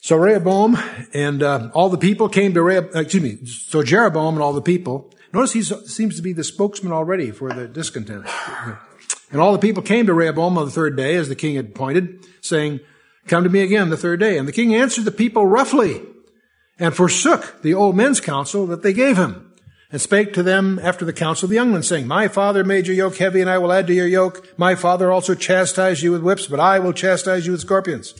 So 0.00 0.16
Rehoboam 0.16 0.76
and 1.14 1.44
uh, 1.44 1.70
all 1.74 1.88
the 1.90 1.96
people 1.96 2.28
came 2.28 2.54
to 2.54 2.62
Rehoboam, 2.62 2.96
uh, 2.96 3.00
excuse 3.02 3.22
me, 3.22 3.46
so 3.46 3.84
Jeroboam 3.84 4.34
and 4.34 4.42
all 4.42 4.52
the 4.52 4.60
people. 4.60 5.12
Notice 5.32 5.52
he 5.52 5.62
seems 5.62 6.16
to 6.16 6.22
be 6.22 6.32
the 6.32 6.42
spokesman 6.42 6.92
already 6.92 7.30
for 7.30 7.52
the 7.52 7.68
discontent. 7.68 8.26
And 9.30 9.40
all 9.40 9.52
the 9.52 9.58
people 9.58 9.82
came 9.82 10.06
to 10.06 10.14
Rehoboam 10.14 10.58
on 10.58 10.64
the 10.64 10.72
third 10.72 10.96
day, 10.96 11.14
as 11.14 11.28
the 11.28 11.36
king 11.36 11.54
had 11.54 11.66
appointed, 11.66 12.26
saying, 12.40 12.80
Come 13.28 13.44
to 13.44 13.50
me 13.50 13.60
again 13.60 13.90
the 13.90 13.96
third 13.96 14.18
day. 14.18 14.38
And 14.38 14.48
the 14.48 14.52
king 14.52 14.74
answered 14.74 15.04
the 15.04 15.12
people 15.12 15.46
roughly 15.46 16.00
and 16.80 16.96
forsook 16.96 17.62
the 17.62 17.74
old 17.74 17.94
men's 17.94 18.20
counsel 18.20 18.66
that 18.66 18.82
they 18.82 18.92
gave 18.92 19.18
him 19.18 19.47
and 19.90 20.00
spake 20.00 20.34
to 20.34 20.42
them 20.42 20.78
after 20.82 21.04
the 21.04 21.12
counsel 21.12 21.46
of 21.46 21.50
the 21.50 21.56
young 21.56 21.72
men, 21.72 21.82
saying, 21.82 22.06
My 22.06 22.28
father 22.28 22.62
made 22.62 22.86
your 22.86 22.96
yoke 22.96 23.16
heavy, 23.16 23.40
and 23.40 23.48
I 23.48 23.58
will 23.58 23.72
add 23.72 23.86
to 23.86 23.94
your 23.94 24.06
yoke. 24.06 24.46
My 24.58 24.74
father 24.74 25.10
also 25.10 25.34
chastised 25.34 26.02
you 26.02 26.12
with 26.12 26.22
whips, 26.22 26.46
but 26.46 26.60
I 26.60 26.78
will 26.78 26.92
chastise 26.92 27.46
you 27.46 27.52
with 27.52 27.62
scorpions. 27.62 28.14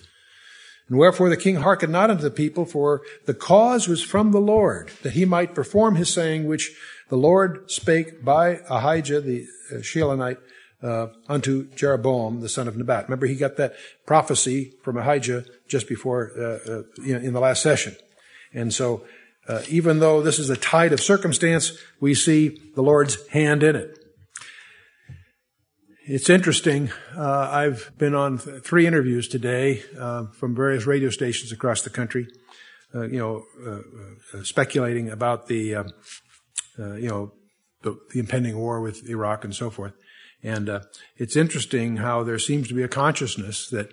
And 0.89 0.99
wherefore 0.99 1.29
the 1.29 1.37
king 1.37 1.57
hearkened 1.57 1.93
not 1.93 2.11
unto 2.11 2.23
the 2.23 2.31
people, 2.31 2.65
for 2.65 3.03
the 3.27 3.35
cause 3.35 3.87
was 3.87 4.03
from 4.03 4.33
the 4.33 4.41
Lord, 4.41 4.91
that 5.03 5.13
he 5.13 5.27
might 5.27 5.55
perform 5.55 5.97
his 5.97 6.13
saying, 6.13 6.47
which 6.47 6.75
the 7.11 7.17
Lord 7.17 7.71
spake 7.71 8.25
by 8.25 8.61
Ahijah 8.71 9.21
the 9.21 9.47
uh, 9.71 9.77
Shilonite 9.77 10.39
uh, 10.83 11.09
unto 11.29 11.69
Jeroboam 11.75 12.41
the 12.41 12.49
son 12.49 12.69
of 12.69 12.77
Nebat. 12.77 13.05
Remember, 13.05 13.27
he 13.27 13.35
got 13.35 13.57
that 13.57 13.75
prophecy 14.07 14.73
from 14.83 14.97
Ahijah 14.97 15.45
just 15.67 15.89
before 15.89 16.33
uh, 16.39 16.71
uh, 16.71 16.83
in 17.05 17.35
the 17.35 17.41
last 17.41 17.63
session, 17.63 17.97
and 18.55 18.73
so 18.73 19.05
uh, 19.49 19.63
even 19.69 19.99
though 19.99 20.21
this 20.21 20.39
is 20.39 20.51
a 20.51 20.57
tide 20.57 20.93
of 20.93 21.01
circumstance, 21.01 21.73
we 22.01 22.15
see 22.15 22.61
the 22.75 22.83
Lord's 22.83 23.27
hand 23.29 23.63
in 23.63 23.75
it. 23.75 23.99
It's 26.05 26.31
interesting. 26.31 26.91
Uh, 27.17 27.49
I've 27.51 27.93
been 27.99 28.15
on 28.15 28.39
th- 28.39 28.63
three 28.63 28.87
interviews 28.87 29.29
today 29.29 29.83
uh, 29.99 30.27
from 30.27 30.55
various 30.55 30.87
radio 30.87 31.11
stations 31.11 31.53
across 31.53 31.83
the 31.83 31.91
country. 31.91 32.29
Uh, 32.95 33.03
you 33.03 33.19
know, 33.19 33.45
uh, 33.67 34.39
uh, 34.39 34.43
speculating 34.43 35.11
about 35.11 35.47
the, 35.49 35.85
you 36.79 37.09
know, 37.09 37.33
the, 37.83 37.99
the, 38.13 38.19
impending 38.19 38.57
war 38.57 38.81
with 38.81 39.07
Iraq 39.09 39.45
and 39.45 39.55
so 39.55 39.69
forth. 39.69 39.93
And 40.43 40.71
it's 41.17 41.37
interesting 41.37 41.99
how 41.99 42.23
there 42.23 42.39
seems 42.39 42.69
to 42.69 42.75
be 42.75 42.83
a 42.83 42.89
consciousness 42.89 43.69
that 43.69 43.89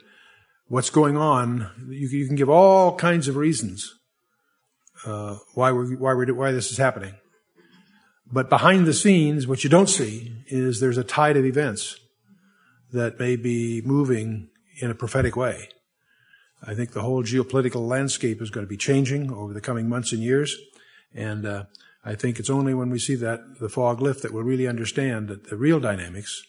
what's 0.67 0.89
going 0.89 1.17
on. 1.17 1.69
You, 1.89 2.07
you 2.07 2.27
can 2.27 2.37
give 2.37 2.49
all 2.49 2.95
kinds 2.95 3.27
of 3.27 3.35
reasons 3.35 3.93
why 5.53 5.71
we 5.71 5.95
why 5.95 6.13
we 6.13 6.31
why 6.31 6.51
this 6.51 6.71
is 6.71 6.77
happening. 6.77 7.15
But 8.31 8.49
behind 8.49 8.87
the 8.87 8.93
scenes, 8.93 9.47
what 9.47 9.63
you 9.63 9.69
don't 9.69 9.89
see 9.89 10.31
is 10.47 10.79
there's 10.79 10.97
a 10.97 11.03
tide 11.03 11.37
of 11.37 11.45
events 11.45 11.99
that 12.91 13.19
may 13.19 13.35
be 13.35 13.81
moving 13.85 14.49
in 14.81 14.89
a 14.89 14.95
prophetic 14.95 15.35
way. 15.35 15.69
I 16.65 16.73
think 16.73 16.91
the 16.91 17.01
whole 17.01 17.23
geopolitical 17.23 17.87
landscape 17.87 18.41
is 18.41 18.49
going 18.49 18.65
to 18.65 18.69
be 18.69 18.77
changing 18.77 19.31
over 19.31 19.53
the 19.53 19.61
coming 19.61 19.87
months 19.87 20.11
and 20.11 20.23
years. 20.23 20.57
And 21.13 21.45
uh, 21.45 21.65
I 22.03 22.15
think 22.15 22.39
it's 22.39 22.49
only 22.49 22.73
when 22.73 22.89
we 22.89 22.99
see 22.99 23.15
that 23.15 23.59
the 23.59 23.69
fog 23.69 24.01
lift 24.01 24.23
that 24.23 24.33
we'll 24.33 24.43
really 24.43 24.67
understand 24.67 25.27
that 25.27 25.49
the 25.49 25.57
real 25.57 25.79
dynamics 25.79 26.43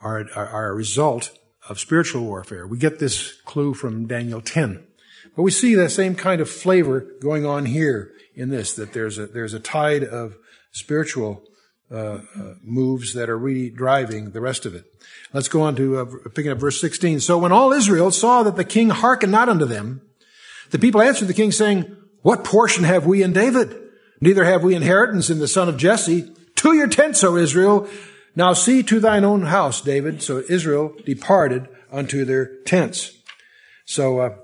are, 0.00 0.28
are, 0.34 0.46
are 0.46 0.68
a 0.70 0.74
result 0.74 1.36
of 1.68 1.80
spiritual 1.80 2.22
warfare. 2.22 2.66
We 2.66 2.78
get 2.78 2.98
this 2.98 3.32
clue 3.42 3.74
from 3.74 4.06
Daniel 4.06 4.40
10. 4.40 4.86
But 5.34 5.42
we 5.42 5.50
see 5.50 5.74
that 5.74 5.90
same 5.90 6.14
kind 6.14 6.40
of 6.40 6.48
flavor 6.48 7.06
going 7.20 7.44
on 7.44 7.66
here 7.66 8.12
in 8.34 8.50
this, 8.50 8.74
that 8.74 8.92
there's 8.92 9.18
a, 9.18 9.26
there's 9.26 9.54
a 9.54 9.60
tide 9.60 10.04
of 10.04 10.36
spiritual 10.72 11.42
uh, 11.90 11.94
uh, 11.94 12.20
moves 12.62 13.14
that 13.14 13.30
are 13.30 13.38
really 13.38 13.70
driving 13.70 14.32
the 14.32 14.40
rest 14.40 14.66
of 14.66 14.74
it. 14.74 14.84
Let's 15.32 15.48
go 15.48 15.62
on 15.62 15.76
to 15.76 15.98
uh, 15.98 16.04
picking 16.34 16.50
up 16.50 16.58
verse 16.58 16.80
16. 16.80 17.20
So 17.20 17.38
when 17.38 17.52
all 17.52 17.72
Israel 17.72 18.10
saw 18.10 18.42
that 18.42 18.56
the 18.56 18.64
king 18.64 18.90
hearkened 18.90 19.32
not 19.32 19.48
unto 19.48 19.64
them, 19.64 20.02
the 20.70 20.78
people 20.78 21.00
answered 21.00 21.28
the 21.28 21.34
king 21.34 21.52
saying, 21.52 21.96
What 22.22 22.44
portion 22.44 22.84
have 22.84 23.06
we 23.06 23.22
in 23.22 23.32
David? 23.32 23.76
Neither 24.20 24.44
have 24.44 24.64
we 24.64 24.74
inheritance 24.74 25.30
in 25.30 25.38
the 25.38 25.48
son 25.48 25.68
of 25.68 25.76
Jesse. 25.76 26.32
To 26.56 26.74
your 26.74 26.88
tents, 26.88 27.22
O 27.22 27.36
Israel. 27.36 27.88
Now 28.34 28.52
see 28.52 28.82
to 28.82 28.98
thine 28.98 29.24
own 29.24 29.42
house, 29.42 29.80
David. 29.80 30.22
So 30.22 30.42
Israel 30.48 30.94
departed 31.04 31.68
unto 31.92 32.24
their 32.24 32.56
tents. 32.64 33.12
So, 33.84 34.18
uh, 34.18 34.36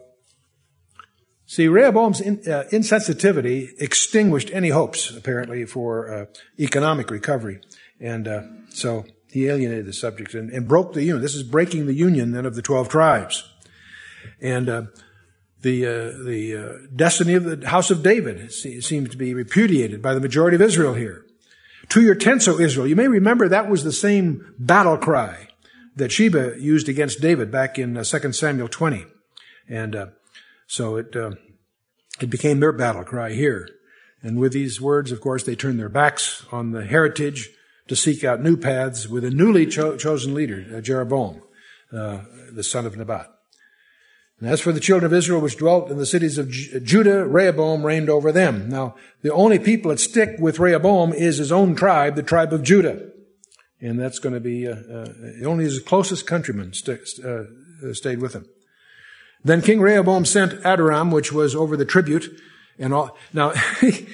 see, 1.53 1.69
Rehoboam's 1.69 2.21
in, 2.21 2.39
uh, 2.51 2.65
insensitivity 2.73 3.71
extinguished 3.79 4.51
any 4.53 4.71
hopes, 4.71 5.15
apparently, 5.15 5.67
for 5.67 6.11
uh, 6.11 6.27
economic 6.59 7.11
recovery. 7.11 7.61
And 8.01 8.27
uh, 8.27 8.43
so 8.71 9.05
he 9.31 9.49
alienated 9.49 9.87
the 9.87 9.93
subjects 9.93 10.35
and, 10.35 10.51
and, 10.51 10.67
broke 10.67 10.95
the 10.95 11.03
union. 11.03 11.21
This 11.21 11.35
is 11.35 11.43
breaking 11.43 11.87
the 11.87 11.95
union 11.95 12.33
then 12.33 12.47
of 12.47 12.55
the 12.55 12.63
12 12.63 12.89
tribes. 12.89 13.49
And 14.41 14.69
uh, 14.69 14.83
the, 15.61 15.87
uh, 15.87 16.25
the 16.25 16.57
uh, 16.57 16.87
destiny 16.95 17.35
of 17.35 17.45
the 17.45 17.69
house 17.69 17.91
of 17.91 18.03
David 18.03 18.51
seems 18.51 19.11
to 19.11 19.17
be 19.17 19.35
repudiated 19.35 20.01
by 20.01 20.15
the 20.15 20.21
majority 20.21 20.55
of 20.55 20.63
Israel 20.63 20.95
here. 20.95 21.25
To 21.91 22.01
your 22.01 22.15
tents, 22.15 22.49
O 22.49 22.59
Israel. 22.59 22.87
You 22.87 22.97
may 22.97 23.09
remember 23.09 23.49
that 23.49 23.69
was 23.69 23.85
the 23.85 23.93
same 23.93 24.55
battle 24.59 24.97
cry 24.97 25.49
that 25.97 26.13
Sheba 26.13 26.55
used 26.59 26.89
against 26.89 27.21
David 27.21 27.51
back 27.51 27.79
in 27.79 27.97
uh, 27.97 28.05
2 28.05 28.33
Samuel 28.33 28.69
20. 28.69 29.05
And 29.69 30.13
so 30.73 30.97
it, 30.97 31.15
uh, 31.15 31.33
it 32.19 32.31
became 32.31 32.61
their 32.61 32.73
battle 32.73 33.05
cry 33.05 33.33
here. 33.33 33.69
And 34.23 34.39
with 34.39 34.55
these 34.55 34.81
words, 34.81 35.13
of 35.13 35.21
course, 35.21 35.45
they 35.45 35.55
turned 35.55 35.79
their 35.79 35.91
backs 35.91 36.47
on 36.51 36.71
the 36.71 36.87
heritage 36.87 37.51
to 37.89 37.95
seek 37.95 38.25
out 38.25 38.43
new 38.43 38.57
paths 38.57 39.07
with 39.07 39.23
a 39.23 39.31
newly 39.31 39.67
cho- 39.67 39.99
chosen 39.99 40.33
leader, 40.33 40.65
uh, 40.75 40.81
Jeroboam, 40.81 41.43
uh, 41.93 42.23
the 42.51 42.63
son 42.63 42.87
of 42.87 42.97
Nebat. 42.97 43.27
And 44.41 44.49
as 44.49 44.63
for 44.63 44.73
the 44.73 44.81
children 44.81 45.05
of 45.05 45.13
Israel 45.13 45.43
which 45.43 45.59
dwelt 45.59 45.91
in 45.91 45.99
the 45.99 46.07
cities 46.07 46.39
of 46.39 46.49
J- 46.49 46.81
Judah, 46.81 47.27
Rehoboam 47.27 47.85
reigned 47.85 48.09
over 48.09 48.33
them. 48.33 48.71
Now, 48.71 48.95
the 49.21 49.35
only 49.35 49.59
people 49.59 49.91
that 49.91 50.01
stick 50.01 50.37
with 50.39 50.59
Rehoboam 50.59 51.13
is 51.13 51.37
his 51.37 51.53
own 51.53 51.75
tribe, 51.75 52.17
the 52.17 52.23
tribe 52.23 52.55
of 52.55 52.63
Judah. 52.63 53.11
And 53.79 54.01
that's 54.01 54.21
going 54.21 54.35
to 54.35 54.41
be, 54.41 54.67
uh, 54.67 54.77
uh, 54.77 55.13
only 55.45 55.65
his 55.65 55.81
closest 55.81 56.27
countrymen 56.27 56.73
st- 56.73 57.23
uh, 57.23 57.93
stayed 57.93 58.21
with 58.21 58.33
him. 58.33 58.47
Then 59.45 59.63
King 59.63 59.81
Rehoboam 59.81 60.25
sent 60.25 60.63
Adoram, 60.63 61.13
which 61.13 61.33
was 61.33 61.55
over 61.55 61.77
the 61.77 61.85
tribute, 61.85 62.41
and 62.79 62.95
all. 62.95 63.17
Now, 63.33 63.51
he, 63.81 64.07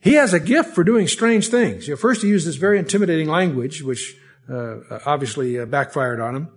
he 0.00 0.14
has 0.14 0.32
a 0.32 0.40
gift 0.40 0.74
for 0.74 0.84
doing 0.84 1.08
strange 1.08 1.48
things. 1.48 1.86
You 1.86 1.94
know, 1.94 1.96
first, 1.96 2.22
he 2.22 2.28
used 2.28 2.46
this 2.46 2.56
very 2.56 2.78
intimidating 2.78 3.28
language, 3.28 3.82
which 3.82 4.16
uh, 4.48 4.76
obviously 5.04 5.58
uh, 5.58 5.66
backfired 5.66 6.20
on 6.20 6.36
him. 6.36 6.48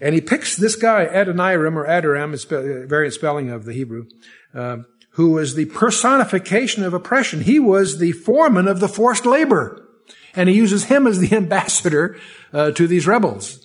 And 0.00 0.14
he 0.14 0.20
picks 0.20 0.56
this 0.56 0.74
guy, 0.74 1.06
Adoniram, 1.06 1.76
or 1.76 1.86
Adoram, 1.86 2.34
is 2.34 2.42
spe- 2.42 2.88
variant 2.88 3.14
spelling 3.14 3.50
of 3.50 3.64
the 3.64 3.72
Hebrew, 3.72 4.06
uh, 4.52 4.78
who 5.10 5.30
was 5.30 5.54
the 5.54 5.66
personification 5.66 6.82
of 6.82 6.92
oppression. 6.92 7.42
He 7.42 7.60
was 7.60 7.98
the 7.98 8.12
foreman 8.12 8.66
of 8.66 8.80
the 8.80 8.88
forced 8.88 9.26
labor. 9.26 9.88
And 10.34 10.48
he 10.48 10.56
uses 10.56 10.84
him 10.84 11.06
as 11.06 11.20
the 11.20 11.36
ambassador 11.36 12.18
uh, 12.52 12.72
to 12.72 12.86
these 12.88 13.06
rebels. 13.06 13.61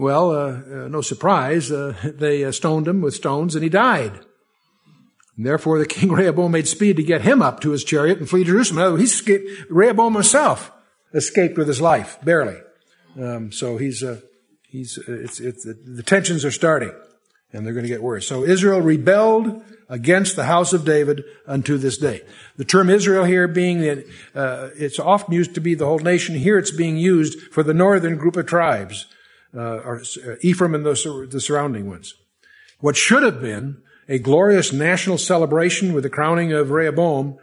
Well, 0.00 0.30
uh, 0.30 0.52
uh, 0.52 0.88
no 0.88 1.02
surprise, 1.02 1.68
they 2.04 2.50
stoned 2.52 2.88
him 2.88 3.02
with 3.02 3.14
stones 3.14 3.54
and 3.54 3.62
he 3.62 3.68
died. 3.68 4.18
And 5.36 5.44
therefore, 5.44 5.78
the 5.78 5.84
king 5.84 6.10
Rehoboam 6.12 6.52
made 6.52 6.66
speed 6.66 6.96
to 6.96 7.02
get 7.02 7.20
him 7.20 7.42
up 7.42 7.60
to 7.60 7.72
his 7.72 7.84
chariot 7.84 8.16
and 8.18 8.26
flee 8.26 8.44
to 8.44 8.50
Jerusalem. 8.50 8.96
He 8.96 9.04
escaped, 9.04 9.70
Rehoboam 9.70 10.14
himself 10.14 10.72
escaped 11.12 11.58
with 11.58 11.68
his 11.68 11.82
life, 11.82 12.18
barely. 12.24 12.56
Um, 13.20 13.52
so 13.52 13.76
he's, 13.76 14.02
uh, 14.02 14.20
he's, 14.70 14.96
uh, 14.98 15.02
it's, 15.12 15.38
it's, 15.38 15.64
the 15.64 16.02
tensions 16.02 16.46
are 16.46 16.50
starting, 16.50 16.94
and 17.52 17.66
they're 17.66 17.74
going 17.74 17.84
to 17.84 17.90
get 17.90 18.02
worse. 18.02 18.26
So 18.26 18.42
Israel 18.42 18.80
rebelled 18.80 19.62
against 19.90 20.34
the 20.34 20.44
house 20.44 20.72
of 20.72 20.86
David 20.86 21.24
unto 21.46 21.76
this 21.76 21.98
day. 21.98 22.22
The 22.56 22.64
term 22.64 22.88
Israel 22.88 23.24
here 23.24 23.46
being 23.48 23.82
that 23.82 24.06
uh, 24.34 24.70
it's 24.76 24.98
often 24.98 25.34
used 25.34 25.54
to 25.56 25.60
be 25.60 25.74
the 25.74 25.84
whole 25.84 25.98
nation. 25.98 26.36
Here 26.36 26.56
it's 26.56 26.70
being 26.70 26.96
used 26.96 27.38
for 27.52 27.62
the 27.62 27.74
northern 27.74 28.16
group 28.16 28.36
of 28.36 28.46
tribes, 28.46 29.04
uh, 29.04 29.16
or 29.58 30.00
uh, 30.00 30.34
Ephraim 30.42 30.74
and 30.74 30.84
the, 30.84 31.28
the 31.30 31.40
surrounding 31.40 31.88
ones. 31.88 32.14
What 32.78 32.96
should 32.96 33.22
have 33.22 33.40
been 33.40 33.82
a 34.10 34.18
glorious 34.18 34.72
national 34.72 35.16
celebration 35.16 35.94
with 35.94 36.02
the 36.02 36.10
crowning 36.10 36.52
of 36.52 36.70
Rehoboam. 36.72 37.38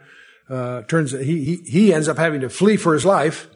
Uh, 0.48 0.82
turns 0.82 1.12
he, 1.12 1.44
he 1.44 1.56
he 1.66 1.94
ends 1.94 2.08
up 2.08 2.18
having 2.18 2.42
to 2.42 2.48
flee 2.48 2.76
for 2.76 2.94
his 2.94 3.04
life. 3.04 3.48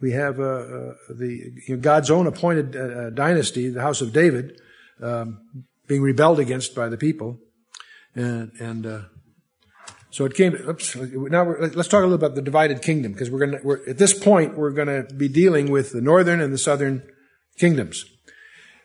We 0.00 0.12
have 0.12 0.38
uh, 0.38 0.42
uh, 0.42 0.94
the 1.08 1.52
you 1.66 1.76
know, 1.76 1.80
God's 1.80 2.10
own 2.10 2.26
appointed 2.26 2.76
uh, 2.76 2.80
uh, 2.80 3.10
dynasty, 3.10 3.68
the 3.70 3.80
house 3.80 4.00
of 4.00 4.12
David, 4.12 4.60
um, 5.02 5.40
being 5.86 6.02
rebelled 6.02 6.38
against 6.38 6.74
by 6.74 6.88
the 6.88 6.96
people, 6.96 7.38
and 8.14 8.52
and 8.60 8.86
uh, 8.86 9.00
so 10.10 10.24
it 10.24 10.34
came. 10.34 10.54
Oops, 10.54 10.96
now 10.96 11.44
let's 11.44 11.88
talk 11.88 12.00
a 12.00 12.06
little 12.06 12.14
about 12.14 12.34
the 12.34 12.42
divided 12.42 12.80
kingdom 12.82 13.12
because 13.12 13.30
we're 13.30 13.46
going 13.46 13.62
to 13.62 13.90
at 13.90 13.98
this 13.98 14.14
point 14.14 14.56
we're 14.56 14.70
going 14.70 14.88
to 14.88 15.14
be 15.14 15.28
dealing 15.28 15.70
with 15.70 15.92
the 15.92 16.00
northern 16.00 16.40
and 16.40 16.52
the 16.52 16.58
southern 16.58 17.02
kingdoms. 17.58 18.04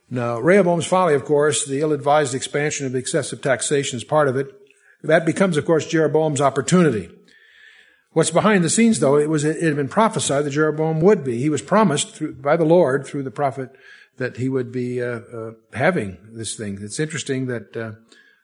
Now, 0.10 0.40
Rehoboam's 0.40 0.86
folly, 0.86 1.16
of 1.16 1.26
course, 1.26 1.66
the 1.66 1.80
ill-advised 1.82 2.36
expansion 2.36 2.86
of 2.86 2.96
excessive 2.96 3.42
taxation 3.42 3.98
is 3.98 4.04
part 4.04 4.28
of 4.28 4.36
it. 4.36 4.48
That 5.02 5.26
becomes, 5.26 5.58
of 5.58 5.66
course, 5.66 5.88
Jeroboam's 5.88 6.42
opportunity. 6.42 7.10
What's 8.12 8.30
behind 8.30 8.64
the 8.64 8.70
scenes, 8.70 9.00
though, 9.00 9.18
it 9.18 9.28
was 9.28 9.44
it 9.44 9.62
had 9.62 9.76
been 9.76 9.90
prophesied 9.90 10.46
that 10.46 10.52
Jeroboam 10.52 11.02
would 11.02 11.24
be. 11.24 11.40
He 11.40 11.50
was 11.50 11.64
promised 11.64 12.16
through, 12.16 12.36
by 12.36 12.56
the 12.56 12.66
Lord 12.66 13.08
through 13.08 13.24
the 13.24 13.32
prophet 13.32 13.72
that 14.18 14.38
he 14.38 14.50
would 14.50 14.72
be 14.72 15.02
uh, 15.02 15.22
uh, 15.34 15.52
having 15.74 16.20
this 16.32 16.56
thing. 16.56 16.78
It's 16.80 17.00
interesting 17.00 17.48
that 17.48 17.76
uh, 17.76 17.94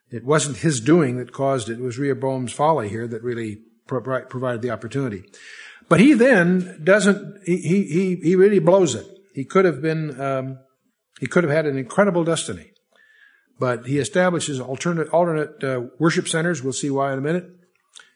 it 0.09 0.25
wasn't 0.25 0.57
his 0.57 0.81
doing 0.81 1.17
that 1.17 1.31
caused 1.31 1.69
it; 1.69 1.73
it 1.73 1.83
was 1.83 1.99
Rehoboam's 1.99 2.51
folly 2.51 2.89
here 2.89 3.07
that 3.07 3.21
really 3.21 3.61
pro- 3.85 4.25
provided 4.25 4.63
the 4.63 4.71
opportunity. 4.71 5.23
But 5.87 5.99
he 5.99 6.13
then 6.13 6.81
doesn't. 6.83 7.43
He 7.45 7.57
he 7.57 8.15
he 8.15 8.35
really 8.35 8.59
blows 8.59 8.95
it. 8.95 9.18
He 9.33 9.45
could 9.45 9.65
have 9.65 9.81
been. 9.81 10.19
Um, 10.19 10.59
he 11.19 11.27
could 11.27 11.43
have 11.43 11.51
had 11.51 11.65
an 11.65 11.77
incredible 11.77 12.23
destiny. 12.23 12.71
But 13.59 13.85
he 13.85 13.99
establishes 13.99 14.59
alternate, 14.59 15.09
alternate 15.09 15.63
uh, 15.63 15.81
worship 15.99 16.29
centers. 16.29 16.63
We'll 16.63 16.73
see 16.73 16.89
why 16.89 17.11
in 17.11 17.19
a 17.19 17.21
minute. 17.21 17.45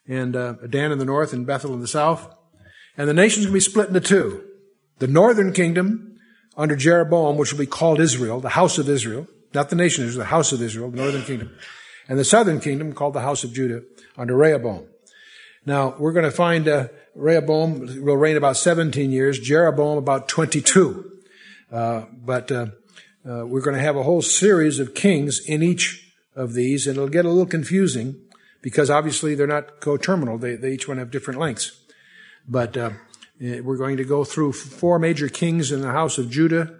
And 0.08 0.34
uh, 0.34 0.54
Dan 0.68 0.90
in 0.90 0.98
the 0.98 1.04
north 1.04 1.32
and 1.32 1.46
Bethel 1.46 1.74
in 1.74 1.80
the 1.80 1.86
south. 1.86 2.34
And 2.96 3.08
the 3.08 3.14
nation's 3.14 3.46
going 3.46 3.52
to 3.52 3.56
be 3.56 3.60
split 3.60 3.88
into 3.88 4.00
two. 4.00 4.44
The 5.00 5.06
northern 5.06 5.52
kingdom 5.52 6.16
under 6.56 6.76
Jeroboam, 6.76 7.36
which 7.36 7.52
will 7.52 7.58
be 7.58 7.66
called 7.66 8.00
Israel, 8.00 8.40
the 8.40 8.50
house 8.50 8.78
of 8.78 8.88
Israel, 8.88 9.26
Not 9.52 9.70
the 9.70 9.76
nation 9.76 10.04
Israel, 10.04 10.24
the 10.24 10.30
house 10.30 10.52
of 10.52 10.62
Israel, 10.62 10.90
the 10.90 10.96
northern 10.96 11.22
kingdom. 11.22 11.50
And 12.08 12.18
the 12.18 12.24
southern 12.24 12.60
kingdom 12.60 12.92
called 12.92 13.14
the 13.14 13.20
house 13.20 13.44
of 13.44 13.52
Judah 13.52 13.82
under 14.16 14.36
Rehoboam. 14.36 14.88
Now, 15.66 15.94
we're 15.98 16.12
going 16.12 16.24
to 16.24 16.30
find 16.30 16.68
uh, 16.68 16.88
Rehoboam 17.14 18.04
will 18.04 18.16
reign 18.16 18.36
about 18.36 18.56
17 18.56 19.10
years, 19.10 19.38
Jeroboam 19.38 19.98
about 19.98 20.28
22. 20.28 21.12
Uh, 21.70 22.04
but 22.12 22.50
uh, 22.50 22.66
uh, 23.28 23.46
we're 23.46 23.60
going 23.60 23.76
to 23.76 23.82
have 23.82 23.96
a 23.96 24.02
whole 24.02 24.22
series 24.22 24.78
of 24.78 24.94
kings 24.94 25.40
in 25.46 25.62
each 25.62 26.12
of 26.34 26.54
these, 26.54 26.86
and 26.86 26.96
it'll 26.96 27.08
get 27.08 27.24
a 27.24 27.28
little 27.28 27.46
confusing 27.46 28.16
because 28.60 28.90
obviously 28.90 29.34
they're 29.34 29.46
not 29.46 29.80
coterminal. 29.80 30.38
They, 30.38 30.56
they 30.56 30.72
each 30.72 30.88
one 30.88 30.98
have 30.98 31.10
different 31.10 31.38
lengths. 31.38 31.80
But 32.48 32.76
uh, 32.76 32.90
eh, 33.40 33.60
we're 33.60 33.76
going 33.76 33.96
to 33.98 34.04
go 34.04 34.24
through 34.24 34.52
four 34.52 34.98
major 34.98 35.28
kings 35.28 35.70
in 35.70 35.80
the 35.80 35.92
house 35.92 36.18
of 36.18 36.30
Judah 36.30 36.74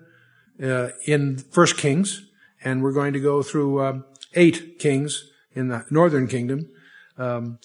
uh, 0.63 0.89
in 1.07 1.39
First 1.39 1.77
Kings, 1.77 2.27
and 2.63 2.83
we're 2.83 2.93
going 2.93 3.13
to 3.13 3.21
go 3.21 3.43
through 3.43 3.85
um, 3.85 4.05
eight 4.35 4.79
kings 4.79 5.31
in 5.53 5.69
the 5.69 5.85
northern 5.91 6.27
kingdom. 6.27 6.69
Um, 7.17 7.59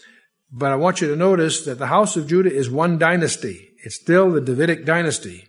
but 0.51 0.71
I 0.71 0.75
want 0.75 1.01
you 1.01 1.07
to 1.09 1.15
notice 1.15 1.65
that 1.65 1.77
the 1.77 1.87
house 1.87 2.17
of 2.17 2.27
Judah 2.27 2.51
is 2.51 2.69
one 2.69 2.97
dynasty. 2.97 3.69
It's 3.83 3.95
still 3.95 4.31
the 4.31 4.41
Davidic 4.41 4.85
dynasty. 4.85 5.47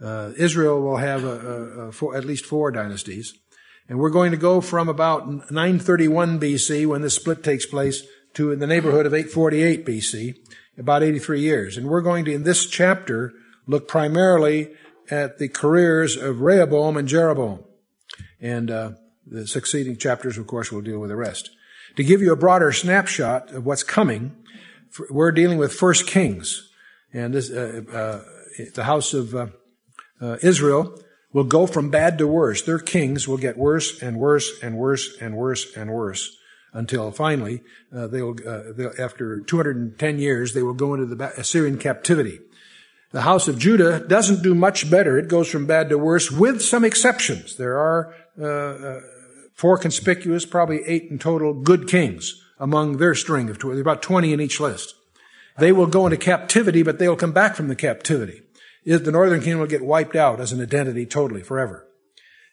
Uh, 0.00 0.32
Israel 0.36 0.80
will 0.80 0.96
have 0.96 1.24
a, 1.24 1.28
a, 1.28 1.88
a 1.88 1.92
four, 1.92 2.16
at 2.16 2.24
least 2.24 2.46
four 2.46 2.70
dynasties. 2.70 3.34
And 3.88 3.98
we're 3.98 4.10
going 4.10 4.30
to 4.30 4.36
go 4.36 4.60
from 4.60 4.88
about 4.88 5.26
931 5.50 6.38
BC, 6.38 6.86
when 6.86 7.02
this 7.02 7.16
split 7.16 7.42
takes 7.42 7.66
place, 7.66 8.04
to 8.34 8.52
in 8.52 8.60
the 8.60 8.66
neighborhood 8.66 9.04
of 9.04 9.12
848 9.12 9.84
BC, 9.84 10.36
about 10.78 11.02
83 11.02 11.40
years. 11.40 11.76
And 11.76 11.88
we're 11.88 12.00
going 12.00 12.24
to, 12.26 12.32
in 12.32 12.44
this 12.44 12.66
chapter, 12.66 13.32
look 13.66 13.88
primarily 13.88 14.70
at 15.10 15.38
the 15.38 15.48
careers 15.48 16.16
of 16.16 16.40
Rehoboam 16.40 16.96
and 16.96 17.08
Jeroboam. 17.08 17.64
And 18.40 18.70
uh, 18.70 18.92
the 19.26 19.46
succeeding 19.46 19.96
chapters, 19.96 20.38
of 20.38 20.46
course, 20.46 20.70
will 20.70 20.82
deal 20.82 21.00
with 21.00 21.10
the 21.10 21.16
rest. 21.16 21.50
To 22.00 22.04
give 22.04 22.22
you 22.22 22.32
a 22.32 22.36
broader 22.36 22.72
snapshot 22.72 23.50
of 23.50 23.66
what's 23.66 23.82
coming, 23.82 24.34
we're 25.10 25.32
dealing 25.32 25.58
with 25.58 25.74
First 25.74 26.06
Kings, 26.06 26.70
and 27.12 27.34
this, 27.34 27.50
uh, 27.50 27.82
uh, 27.92 28.20
the 28.74 28.84
house 28.84 29.12
of 29.12 29.34
uh, 29.34 29.48
uh, 30.18 30.38
Israel 30.42 30.98
will 31.34 31.44
go 31.44 31.66
from 31.66 31.90
bad 31.90 32.16
to 32.16 32.26
worse. 32.26 32.62
Their 32.62 32.78
kings 32.78 33.28
will 33.28 33.36
get 33.36 33.58
worse 33.58 34.00
and 34.00 34.16
worse 34.16 34.62
and 34.62 34.78
worse 34.78 35.14
and 35.20 35.36
worse 35.36 35.76
and 35.76 35.90
worse 35.90 36.34
until 36.72 37.10
finally 37.10 37.60
uh, 37.94 38.06
they 38.06 38.22
will, 38.22 38.36
uh, 38.48 38.72
they'll, 38.74 38.94
after 38.98 39.40
210 39.40 40.18
years, 40.18 40.54
they 40.54 40.62
will 40.62 40.72
go 40.72 40.94
into 40.94 41.04
the 41.04 41.38
Assyrian 41.38 41.76
captivity. 41.76 42.40
The 43.12 43.20
house 43.20 43.46
of 43.46 43.58
Judah 43.58 44.00
doesn't 44.00 44.42
do 44.42 44.54
much 44.54 44.90
better. 44.90 45.18
It 45.18 45.28
goes 45.28 45.50
from 45.50 45.66
bad 45.66 45.90
to 45.90 45.98
worse 45.98 46.30
with 46.30 46.62
some 46.62 46.82
exceptions. 46.82 47.56
There 47.56 47.76
are 47.76 48.14
uh, 48.40 48.46
uh, 48.46 49.00
four 49.60 49.76
conspicuous, 49.76 50.46
probably 50.46 50.80
eight 50.86 51.10
in 51.10 51.18
total, 51.18 51.52
good 51.52 51.86
kings 51.86 52.42
among 52.58 52.96
their 52.96 53.14
string 53.14 53.50
of 53.50 53.58
20. 53.58 53.74
There's 53.74 53.82
about 53.82 54.00
20 54.00 54.32
in 54.32 54.40
each 54.40 54.58
list. 54.58 54.94
They 55.58 55.70
will 55.70 55.86
go 55.86 56.06
into 56.06 56.16
captivity, 56.16 56.82
but 56.82 56.98
they'll 56.98 57.14
come 57.14 57.32
back 57.32 57.56
from 57.56 57.68
the 57.68 57.76
captivity. 57.76 58.40
The 58.86 59.12
northern 59.12 59.40
kingdom 59.40 59.60
will 59.60 59.66
get 59.66 59.84
wiped 59.84 60.16
out 60.16 60.40
as 60.40 60.52
an 60.52 60.62
identity 60.62 61.04
totally 61.04 61.42
forever. 61.42 61.86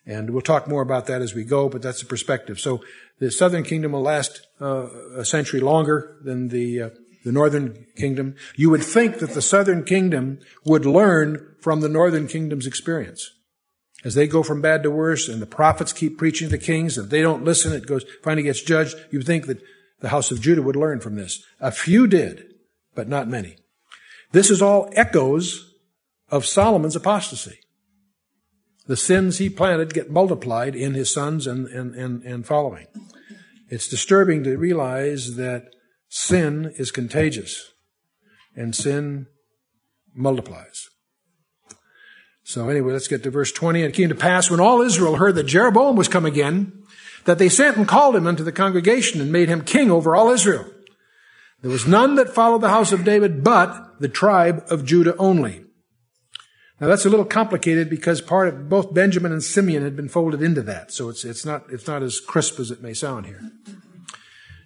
And 0.05 0.31
we'll 0.31 0.41
talk 0.41 0.67
more 0.67 0.81
about 0.81 1.05
that 1.05 1.21
as 1.21 1.33
we 1.33 1.45
go, 1.45 1.69
but 1.69 1.81
that's 1.81 2.01
the 2.01 2.05
perspective. 2.05 2.59
So 2.59 2.83
the 3.19 3.31
southern 3.31 3.63
kingdom 3.63 3.93
will 3.93 4.01
last 4.01 4.45
uh, 4.59 4.89
a 5.15 5.23
century 5.23 5.61
longer 5.61 6.17
than 6.21 6.49
the 6.49 6.81
uh, 6.81 6.89
the 7.23 7.31
northern 7.31 7.85
kingdom. 7.95 8.35
You 8.57 8.69
would 8.69 8.83
think 8.83 9.19
that 9.19 9.31
the 9.31 9.41
southern 9.41 9.85
kingdom 9.85 10.39
would 10.65 10.85
learn 10.85 11.55
from 11.61 11.79
the 11.79 11.89
northern 11.89 12.27
kingdom's 12.27 12.67
experience. 12.67 13.31
As 14.03 14.15
they 14.15 14.27
go 14.27 14.43
from 14.43 14.61
bad 14.61 14.83
to 14.83 14.91
worse 14.91 15.27
and 15.27 15.41
the 15.41 15.47
prophets 15.47 15.91
keep 15.91 16.17
preaching 16.17 16.49
to 16.49 16.57
the 16.57 16.63
kings 16.63 16.97
and 16.97 17.09
they 17.09 17.21
don't 17.21 17.43
listen, 17.43 17.73
it 17.73 17.87
goes, 17.87 18.05
finally 18.23 18.43
gets 18.43 18.61
judged. 18.61 18.95
You'd 19.11 19.25
think 19.25 19.47
that 19.47 19.61
the 19.99 20.09
house 20.09 20.31
of 20.31 20.41
Judah 20.41 20.61
would 20.61 20.75
learn 20.75 20.99
from 20.99 21.15
this. 21.15 21.43
A 21.59 21.71
few 21.71 22.05
did, 22.05 22.45
but 22.93 23.07
not 23.07 23.27
many. 23.27 23.57
This 24.31 24.49
is 24.51 24.61
all 24.61 24.89
echoes 24.93 25.73
of 26.29 26.45
Solomon's 26.45 26.95
apostasy. 26.95 27.59
The 28.85 28.97
sins 28.97 29.37
he 29.37 29.49
planted 29.49 29.93
get 29.93 30.11
multiplied 30.11 30.75
in 30.75 30.93
his 30.93 31.11
sons 31.11 31.47
and, 31.47 31.67
and, 31.67 31.95
and, 31.95 32.23
and 32.23 32.45
following. 32.45 32.87
It's 33.69 33.87
disturbing 33.87 34.43
to 34.43 34.57
realize 34.57 35.35
that 35.35 35.73
sin 36.07 36.73
is 36.77 36.91
contagious 36.91 37.73
and 38.55 38.75
sin 38.75 39.27
multiplies. 40.13 40.89
So 42.47 42.69
anyway, 42.69 42.93
let's 42.93 43.09
get 43.09 43.23
to 43.23 43.29
verse 43.29 43.51
20. 43.51 43.81
And 43.81 43.93
it 43.93 43.97
came 43.97 44.07
to 44.07 44.15
pass 44.15 44.49
when 44.49 44.61
all 44.61 44.81
Israel 44.81 45.17
heard 45.17 45.35
that 45.35 45.47
Jeroboam 45.47 45.97
was 45.97 46.07
come 46.07 46.25
again, 46.25 46.81
that 47.25 47.39
they 47.39 47.49
sent 47.49 47.75
and 47.75 47.85
called 47.85 48.15
him 48.15 48.25
unto 48.25 48.41
the 48.41 48.53
congregation 48.53 49.19
and 49.19 49.33
made 49.33 49.49
him 49.49 49.65
king 49.65 49.91
over 49.91 50.15
all 50.15 50.29
Israel. 50.29 50.65
There 51.61 51.69
was 51.69 51.85
none 51.85 52.15
that 52.15 52.29
followed 52.29 52.61
the 52.61 52.69
house 52.69 52.93
of 52.93 53.03
David 53.03 53.43
but 53.43 53.99
the 53.99 54.07
tribe 54.07 54.63
of 54.69 54.85
Judah 54.85 55.13
only. 55.17 55.65
Now 56.79 56.87
that's 56.87 57.05
a 57.05 57.09
little 57.09 57.25
complicated 57.25 57.89
because 57.89 58.21
part 58.21 58.47
of 58.47 58.69
both 58.69 58.93
Benjamin 58.93 59.33
and 59.33 59.43
Simeon 59.43 59.83
had 59.83 59.97
been 59.97 60.07
folded 60.07 60.41
into 60.41 60.61
that. 60.61 60.93
So 60.93 61.09
it's, 61.09 61.25
it's 61.25 61.45
not, 61.45 61.65
it's 61.69 61.85
not 61.85 62.01
as 62.01 62.21
crisp 62.21 62.61
as 62.61 62.71
it 62.71 62.81
may 62.81 62.93
sound 62.93 63.25
here. 63.25 63.41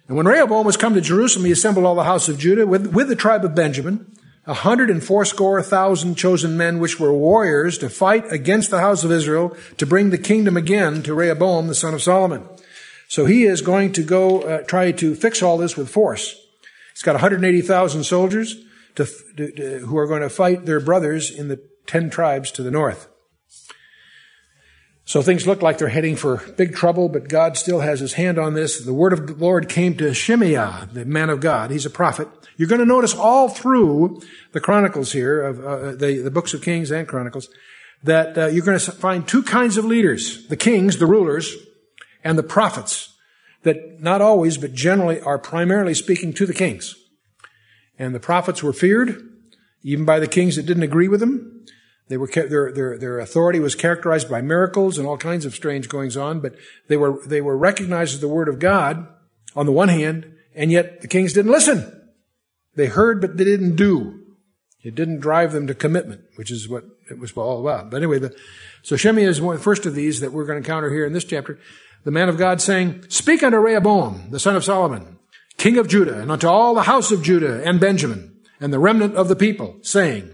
And 0.06 0.16
when 0.16 0.26
Rehoboam 0.26 0.66
was 0.66 0.76
come 0.76 0.94
to 0.94 1.00
Jerusalem, 1.00 1.46
he 1.46 1.50
assembled 1.50 1.84
all 1.84 1.96
the 1.96 2.04
house 2.04 2.28
of 2.28 2.38
Judah 2.38 2.64
with, 2.64 2.94
with 2.94 3.08
the 3.08 3.16
tribe 3.16 3.44
of 3.44 3.56
Benjamin 3.56 4.06
a 4.46 4.54
hundred 4.54 4.90
and 4.90 5.02
fourscore 5.02 5.62
thousand 5.62 6.16
chosen 6.16 6.56
men 6.56 6.80
which 6.80 6.98
were 6.98 7.12
warriors 7.12 7.78
to 7.78 7.88
fight 7.88 8.30
against 8.32 8.70
the 8.70 8.80
house 8.80 9.04
of 9.04 9.12
Israel 9.12 9.56
to 9.76 9.86
bring 9.86 10.10
the 10.10 10.18
kingdom 10.18 10.56
again 10.56 11.02
to 11.04 11.14
Rehoboam, 11.14 11.68
the 11.68 11.74
son 11.74 11.94
of 11.94 12.02
Solomon. 12.02 12.46
So 13.08 13.26
he 13.26 13.44
is 13.44 13.60
going 13.60 13.92
to 13.92 14.02
go 14.02 14.42
uh, 14.42 14.62
try 14.62 14.90
to 14.92 15.14
fix 15.14 15.42
all 15.42 15.58
this 15.58 15.76
with 15.76 15.88
force. 15.88 16.34
He's 16.92 17.02
got 17.02 17.12
180,000 17.12 18.04
soldiers 18.04 18.56
to, 18.96 19.06
to, 19.36 19.52
to, 19.52 19.78
who 19.86 19.96
are 19.96 20.06
going 20.06 20.22
to 20.22 20.30
fight 20.30 20.66
their 20.66 20.80
brothers 20.80 21.30
in 21.30 21.48
the 21.48 21.60
10 21.86 22.10
tribes 22.10 22.50
to 22.52 22.62
the 22.62 22.70
north. 22.70 23.08
So 25.12 25.20
things 25.20 25.46
look 25.46 25.60
like 25.60 25.76
they're 25.76 25.88
heading 25.88 26.16
for 26.16 26.38
big 26.56 26.74
trouble, 26.74 27.10
but 27.10 27.28
God 27.28 27.58
still 27.58 27.80
has 27.80 28.00
his 28.00 28.14
hand 28.14 28.38
on 28.38 28.54
this. 28.54 28.82
The 28.82 28.94
word 28.94 29.12
of 29.12 29.26
the 29.26 29.34
Lord 29.34 29.68
came 29.68 29.94
to 29.98 30.14
Shemaiah, 30.14 30.88
the 30.90 31.04
man 31.04 31.28
of 31.28 31.40
God. 31.40 31.70
He's 31.70 31.84
a 31.84 31.90
prophet. 31.90 32.28
You're 32.56 32.66
going 32.66 32.78
to 32.78 32.86
notice 32.86 33.14
all 33.14 33.50
through 33.50 34.22
the 34.52 34.60
Chronicles 34.60 35.12
here, 35.12 35.42
of 35.42 35.62
uh, 35.62 35.92
the, 35.96 36.22
the 36.22 36.30
books 36.30 36.54
of 36.54 36.62
Kings 36.62 36.90
and 36.90 37.06
Chronicles, 37.06 37.50
that 38.02 38.38
uh, 38.38 38.46
you're 38.46 38.64
going 38.64 38.78
to 38.78 38.90
find 38.90 39.28
two 39.28 39.42
kinds 39.42 39.76
of 39.76 39.84
leaders. 39.84 40.48
The 40.48 40.56
kings, 40.56 40.96
the 40.96 41.04
rulers, 41.04 41.56
and 42.24 42.38
the 42.38 42.42
prophets 42.42 43.14
that 43.64 44.00
not 44.00 44.22
always, 44.22 44.56
but 44.56 44.72
generally 44.72 45.20
are 45.20 45.38
primarily 45.38 45.92
speaking 45.92 46.32
to 46.32 46.46
the 46.46 46.54
kings. 46.54 46.94
And 47.98 48.14
the 48.14 48.18
prophets 48.18 48.62
were 48.62 48.72
feared, 48.72 49.22
even 49.82 50.06
by 50.06 50.20
the 50.20 50.26
kings 50.26 50.56
that 50.56 50.64
didn't 50.64 50.84
agree 50.84 51.08
with 51.08 51.20
them. 51.20 51.66
They 52.12 52.18
were, 52.18 52.26
their, 52.26 52.70
their, 52.70 52.98
their 52.98 53.18
authority 53.20 53.58
was 53.58 53.74
characterized 53.74 54.28
by 54.28 54.42
miracles 54.42 54.98
and 54.98 55.08
all 55.08 55.16
kinds 55.16 55.46
of 55.46 55.54
strange 55.54 55.88
goings 55.88 56.14
on, 56.14 56.40
but 56.40 56.54
they 56.86 56.98
were, 56.98 57.18
they 57.26 57.40
were 57.40 57.56
recognized 57.56 58.12
as 58.12 58.20
the 58.20 58.28
word 58.28 58.48
of 58.48 58.58
God 58.58 59.08
on 59.56 59.64
the 59.64 59.72
one 59.72 59.88
hand, 59.88 60.30
and 60.54 60.70
yet 60.70 61.00
the 61.00 61.08
kings 61.08 61.32
didn't 61.32 61.52
listen. 61.52 62.10
They 62.74 62.84
heard, 62.84 63.22
but 63.22 63.38
they 63.38 63.44
didn't 63.44 63.76
do. 63.76 64.26
It 64.82 64.94
didn't 64.94 65.20
drive 65.20 65.52
them 65.52 65.66
to 65.68 65.74
commitment, 65.74 66.20
which 66.36 66.50
is 66.50 66.68
what 66.68 66.84
it 67.10 67.18
was 67.18 67.32
all 67.32 67.66
about. 67.66 67.90
But 67.90 67.96
anyway, 67.96 68.18
the, 68.18 68.36
so 68.82 68.96
Shemi 68.96 69.26
is 69.26 69.40
one, 69.40 69.56
first 69.56 69.86
of 69.86 69.94
these 69.94 70.20
that 70.20 70.34
we're 70.34 70.44
going 70.44 70.62
to 70.62 70.68
encounter 70.68 70.90
here 70.90 71.06
in 71.06 71.14
this 71.14 71.24
chapter. 71.24 71.58
The 72.04 72.10
man 72.10 72.28
of 72.28 72.36
God 72.36 72.60
saying, 72.60 73.06
Speak 73.08 73.42
unto 73.42 73.56
Rehoboam, 73.56 74.26
the 74.28 74.38
son 74.38 74.54
of 74.54 74.64
Solomon, 74.64 75.18
king 75.56 75.78
of 75.78 75.88
Judah, 75.88 76.20
and 76.20 76.30
unto 76.30 76.46
all 76.46 76.74
the 76.74 76.82
house 76.82 77.10
of 77.10 77.22
Judah 77.22 77.66
and 77.66 77.80
Benjamin, 77.80 78.36
and 78.60 78.70
the 78.70 78.78
remnant 78.78 79.14
of 79.14 79.28
the 79.28 79.36
people, 79.36 79.78
saying, 79.80 80.31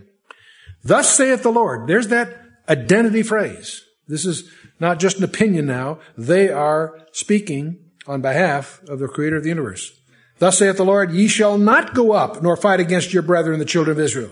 Thus 0.82 1.14
saith 1.14 1.42
the 1.42 1.52
Lord. 1.52 1.86
There's 1.86 2.08
that 2.08 2.40
identity 2.68 3.22
phrase. 3.22 3.84
This 4.06 4.24
is 4.24 4.50
not 4.80 4.98
just 4.98 5.18
an 5.18 5.24
opinion 5.24 5.66
now. 5.66 5.98
They 6.16 6.48
are 6.50 6.98
speaking 7.12 7.78
on 8.06 8.20
behalf 8.22 8.80
of 8.88 8.98
the 8.98 9.08
creator 9.08 9.36
of 9.36 9.42
the 9.42 9.48
universe. 9.50 9.92
Thus 10.38 10.58
saith 10.58 10.76
the 10.76 10.84
Lord, 10.84 11.12
ye 11.12 11.28
shall 11.28 11.58
not 11.58 11.94
go 11.94 12.12
up 12.12 12.42
nor 12.42 12.56
fight 12.56 12.80
against 12.80 13.12
your 13.12 13.22
brethren, 13.22 13.58
the 13.58 13.64
children 13.64 13.96
of 13.96 14.02
Israel. 14.02 14.30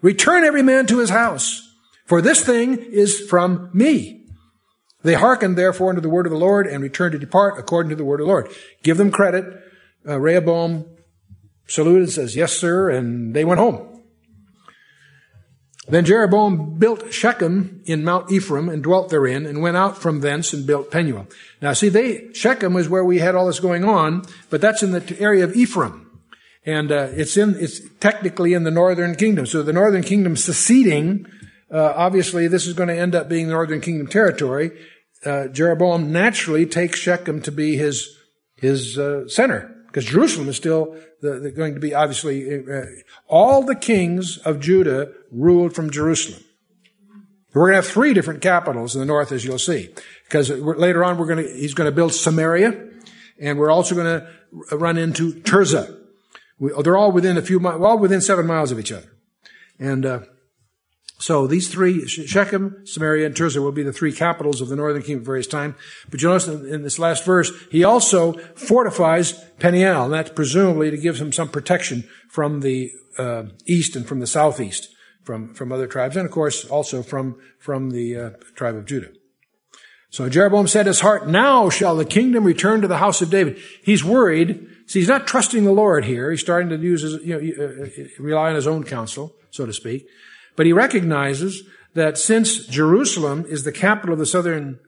Return 0.00 0.44
every 0.44 0.62
man 0.62 0.86
to 0.86 0.98
his 0.98 1.10
house, 1.10 1.68
for 2.06 2.22
this 2.22 2.42
thing 2.42 2.76
is 2.78 3.20
from 3.20 3.70
me. 3.72 4.26
They 5.02 5.14
hearkened 5.14 5.58
therefore 5.58 5.90
unto 5.90 6.00
the 6.00 6.08
word 6.08 6.26
of 6.26 6.32
the 6.32 6.38
Lord 6.38 6.66
and 6.66 6.82
returned 6.82 7.12
to 7.12 7.18
depart 7.18 7.58
according 7.58 7.90
to 7.90 7.96
the 7.96 8.04
word 8.04 8.20
of 8.20 8.26
the 8.26 8.32
Lord. 8.32 8.50
Give 8.82 8.96
them 8.96 9.10
credit. 9.10 9.44
Uh, 10.06 10.18
Rehoboam 10.20 10.86
saluted 11.66 12.02
and 12.02 12.12
says, 12.12 12.36
yes, 12.36 12.52
sir. 12.56 12.88
And 12.90 13.34
they 13.34 13.44
went 13.44 13.58
home. 13.58 13.91
Then 15.88 16.04
Jeroboam 16.04 16.78
built 16.78 17.12
Shechem 17.12 17.82
in 17.86 18.04
Mount 18.04 18.30
Ephraim 18.30 18.68
and 18.68 18.84
dwelt 18.84 19.10
therein 19.10 19.46
and 19.46 19.60
went 19.60 19.76
out 19.76 19.98
from 19.98 20.20
thence 20.20 20.52
and 20.52 20.66
built 20.66 20.92
Penuel. 20.92 21.26
Now 21.60 21.72
see, 21.72 21.88
they, 21.88 22.32
Shechem 22.32 22.72
was 22.72 22.88
where 22.88 23.04
we 23.04 23.18
had 23.18 23.34
all 23.34 23.46
this 23.46 23.58
going 23.58 23.84
on, 23.84 24.22
but 24.48 24.60
that's 24.60 24.84
in 24.84 24.92
the 24.92 25.16
area 25.18 25.42
of 25.42 25.56
Ephraim. 25.56 26.08
And, 26.64 26.92
uh, 26.92 27.08
it's 27.10 27.36
in, 27.36 27.56
it's 27.58 27.80
technically 27.98 28.52
in 28.54 28.62
the 28.62 28.70
northern 28.70 29.16
kingdom. 29.16 29.44
So 29.46 29.64
the 29.64 29.72
northern 29.72 30.04
kingdom 30.04 30.36
seceding, 30.36 31.26
uh, 31.68 31.92
obviously 31.96 32.46
this 32.46 32.68
is 32.68 32.74
going 32.74 32.88
to 32.88 32.96
end 32.96 33.16
up 33.16 33.28
being 33.28 33.48
northern 33.48 33.80
kingdom 33.80 34.06
territory. 34.06 34.70
uh, 35.24 35.48
Jeroboam 35.48 36.12
naturally 36.12 36.66
takes 36.66 36.98
Shechem 36.98 37.42
to 37.42 37.52
be 37.52 37.76
his 37.76 38.18
his 38.56 38.98
uh, 38.98 39.28
center 39.28 39.71
because 39.92 40.06
Jerusalem 40.06 40.48
is 40.48 40.56
still 40.56 40.96
the, 41.20 41.38
the, 41.38 41.50
going 41.50 41.74
to 41.74 41.80
be 41.80 41.94
obviously 41.94 42.64
uh, 42.66 42.86
all 43.28 43.62
the 43.62 43.76
kings 43.76 44.38
of 44.38 44.58
Judah 44.58 45.12
ruled 45.30 45.74
from 45.74 45.90
Jerusalem. 45.90 46.42
We're 47.52 47.66
going 47.66 47.72
to 47.72 47.82
have 47.82 47.86
three 47.86 48.14
different 48.14 48.40
capitals 48.40 48.94
in 48.94 49.00
the 49.00 49.06
north, 49.06 49.30
as 49.32 49.44
you'll 49.44 49.58
see, 49.58 49.90
because 50.24 50.48
later 50.48 51.04
on 51.04 51.18
we're 51.18 51.26
going 51.26 51.44
to 51.44 51.52
he's 51.52 51.74
going 51.74 51.90
to 51.90 51.94
build 51.94 52.14
Samaria, 52.14 52.88
and 53.38 53.58
we're 53.58 53.70
also 53.70 53.94
going 53.94 54.22
to 54.22 54.76
run 54.76 54.96
into 54.96 55.34
Tirzah. 55.34 55.98
We, 56.58 56.70
they're 56.82 56.96
all 56.96 57.12
within 57.12 57.36
a 57.36 57.42
few 57.42 57.60
miles, 57.60 57.82
all 57.82 57.98
within 57.98 58.22
seven 58.22 58.46
miles 58.46 58.72
of 58.72 58.80
each 58.80 58.92
other, 58.92 59.12
and. 59.78 60.06
Uh, 60.06 60.20
so 61.22 61.46
these 61.46 61.68
three, 61.68 62.04
Shechem, 62.08 62.84
Samaria, 62.84 63.26
and 63.26 63.34
Tirzah 63.36 63.62
will 63.62 63.70
be 63.70 63.84
the 63.84 63.92
three 63.92 64.12
capitals 64.12 64.60
of 64.60 64.68
the 64.68 64.74
northern 64.74 65.02
kingdom 65.02 65.20
at 65.20 65.26
various 65.26 65.46
time. 65.46 65.76
But 66.10 66.20
you 66.20 66.28
notice 66.28 66.48
in 66.48 66.82
this 66.82 66.98
last 66.98 67.24
verse, 67.24 67.52
he 67.70 67.84
also 67.84 68.32
fortifies 68.56 69.32
Peniel, 69.60 70.06
and 70.06 70.12
that's 70.12 70.30
presumably 70.30 70.90
to 70.90 70.96
give 70.96 71.18
him 71.18 71.30
some 71.30 71.48
protection 71.48 72.08
from 72.28 72.58
the 72.58 72.90
uh, 73.16 73.44
east 73.66 73.94
and 73.94 74.04
from 74.04 74.18
the 74.18 74.26
southeast, 74.26 74.88
from, 75.22 75.54
from 75.54 75.70
other 75.70 75.86
tribes, 75.86 76.16
and 76.16 76.26
of 76.26 76.32
course 76.32 76.64
also 76.64 77.04
from, 77.04 77.38
from 77.60 77.90
the 77.90 78.16
uh, 78.16 78.30
tribe 78.56 78.74
of 78.74 78.86
Judah. 78.86 79.12
So 80.10 80.28
Jeroboam 80.28 80.66
said 80.66 80.86
his 80.86 81.02
heart, 81.02 81.28
now 81.28 81.70
shall 81.70 81.94
the 81.94 82.04
kingdom 82.04 82.42
return 82.42 82.80
to 82.80 82.88
the 82.88 82.98
house 82.98 83.22
of 83.22 83.30
David. 83.30 83.60
He's 83.84 84.02
worried. 84.02 84.68
See, 84.88 84.98
he's 84.98 85.08
not 85.08 85.28
trusting 85.28 85.64
the 85.64 85.70
Lord 85.70 86.04
here. 86.04 86.32
He's 86.32 86.40
starting 86.40 86.68
to 86.70 86.76
use 86.76 87.02
his, 87.02 87.22
you 87.24 87.40
know, 87.40 87.64
uh, 87.64 87.84
uh, 87.84 88.08
rely 88.18 88.48
on 88.48 88.56
his 88.56 88.66
own 88.66 88.82
counsel, 88.82 89.36
so 89.52 89.66
to 89.66 89.72
speak. 89.72 90.08
But 90.56 90.66
he 90.66 90.72
recognizes 90.72 91.62
that 91.94 92.18
since 92.18 92.66
Jerusalem 92.66 93.44
is 93.48 93.64
the 93.64 93.72
capital 93.72 94.14
of 94.14 94.18
the 94.18 94.26
southern 94.26 94.80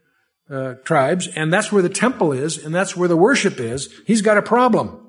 uh, 0.51 0.75
tribes, 0.85 1.29
and 1.29 1.53
that's 1.53 1.73
where 1.73 1.83
the 1.83 1.89
temple 1.89 2.33
is, 2.33 2.63
and 2.63 2.75
that's 2.75 2.97
where 2.97 3.09
the 3.09 3.17
worship 3.17 3.59
is, 3.59 3.93
he's 4.07 4.23
got 4.23 4.39
a 4.39 4.43
problem. 4.43 5.01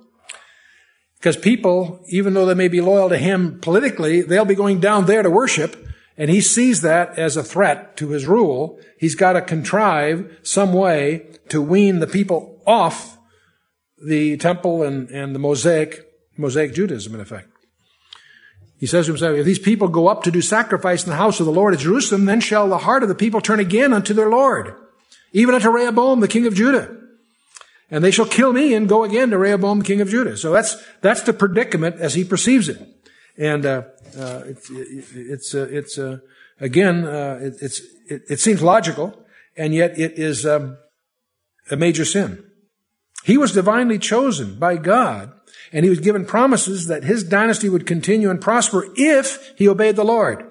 Because 1.17 1.37
people, 1.37 2.03
even 2.09 2.33
though 2.33 2.45
they 2.45 2.53
may 2.53 2.67
be 2.67 2.81
loyal 2.81 3.09
to 3.09 3.17
him 3.17 3.59
politically, 3.59 4.21
they'll 4.21 4.45
be 4.45 4.55
going 4.55 4.79
down 4.79 5.05
there 5.05 5.23
to 5.23 5.29
worship, 5.29 5.87
and 6.17 6.29
he 6.29 6.39
sees 6.39 6.81
that 6.81 7.17
as 7.17 7.35
a 7.35 7.43
threat 7.43 7.97
to 7.97 8.09
his 8.09 8.25
rule. 8.25 8.79
He's 8.97 9.15
got 9.15 9.33
to 9.33 9.41
contrive 9.41 10.39
some 10.43 10.71
way 10.71 11.27
to 11.49 11.61
wean 11.61 11.99
the 11.99 12.07
people 12.07 12.61
off 12.65 13.17
the 14.05 14.37
temple 14.37 14.83
and, 14.83 15.09
and 15.09 15.33
the 15.33 15.39
Mosaic, 15.39 16.05
Mosaic 16.37 16.73
Judaism, 16.73 17.15
in 17.15 17.21
effect. 17.21 17.49
He 18.77 18.87
says 18.87 19.05
to 19.05 19.13
himself, 19.13 19.37
if 19.37 19.45
these 19.45 19.59
people 19.59 19.87
go 19.87 20.07
up 20.07 20.23
to 20.23 20.31
do 20.31 20.41
sacrifice 20.41 21.03
in 21.03 21.09
the 21.09 21.15
house 21.15 21.39
of 21.39 21.45
the 21.45 21.51
Lord 21.51 21.73
at 21.73 21.79
Jerusalem, 21.79 22.25
then 22.25 22.41
shall 22.41 22.67
the 22.67 22.79
heart 22.79 23.03
of 23.03 23.09
the 23.09 23.15
people 23.15 23.41
turn 23.41 23.59
again 23.59 23.93
unto 23.93 24.13
their 24.13 24.29
Lord, 24.29 24.75
even 25.31 25.55
unto 25.55 25.69
Rehoboam, 25.69 26.19
the 26.19 26.27
king 26.27 26.45
of 26.45 26.55
Judah. 26.55 26.95
And 27.89 28.03
they 28.03 28.11
shall 28.11 28.25
kill 28.25 28.51
me 28.51 28.73
and 28.73 28.89
go 28.89 29.03
again 29.03 29.29
to 29.29 29.37
Rehoboam, 29.37 29.81
king 29.81 30.01
of 30.01 30.09
Judah. 30.09 30.35
So 30.35 30.51
that's, 30.51 30.75
that's 31.01 31.21
the 31.21 31.33
predicament 31.33 31.97
as 32.01 32.15
he 32.15 32.23
perceives 32.23 32.67
it. 32.67 32.81
And, 33.37 33.65
uh, 33.65 33.83
uh, 34.17 34.43
it's, 34.45 34.69
it's, 34.71 35.55
uh, 35.55 35.67
it's, 35.69 35.97
uh, 35.97 36.19
again, 36.59 37.05
uh, 37.05 37.39
it, 37.41 37.55
it's, 37.61 37.81
it, 38.09 38.23
it, 38.29 38.39
seems 38.39 38.61
logical, 38.61 39.25
and 39.57 39.73
yet 39.73 39.97
it 39.99 40.13
is, 40.13 40.45
um, 40.45 40.77
a 41.69 41.75
major 41.75 42.05
sin. 42.05 42.43
He 43.23 43.37
was 43.37 43.53
divinely 43.53 43.97
chosen 43.97 44.59
by 44.59 44.77
God 44.77 45.33
and 45.75 45.83
he 45.83 45.89
was 45.89 45.99
given 45.99 46.25
promises 46.25 46.87
that 46.87 47.03
his 47.03 47.21
dynasty 47.21 47.67
would 47.67 47.85
continue 47.85 48.29
and 48.29 48.39
prosper 48.39 48.87
if 48.95 49.51
he 49.57 49.67
obeyed 49.67 49.97
the 49.97 50.05
Lord. 50.05 50.49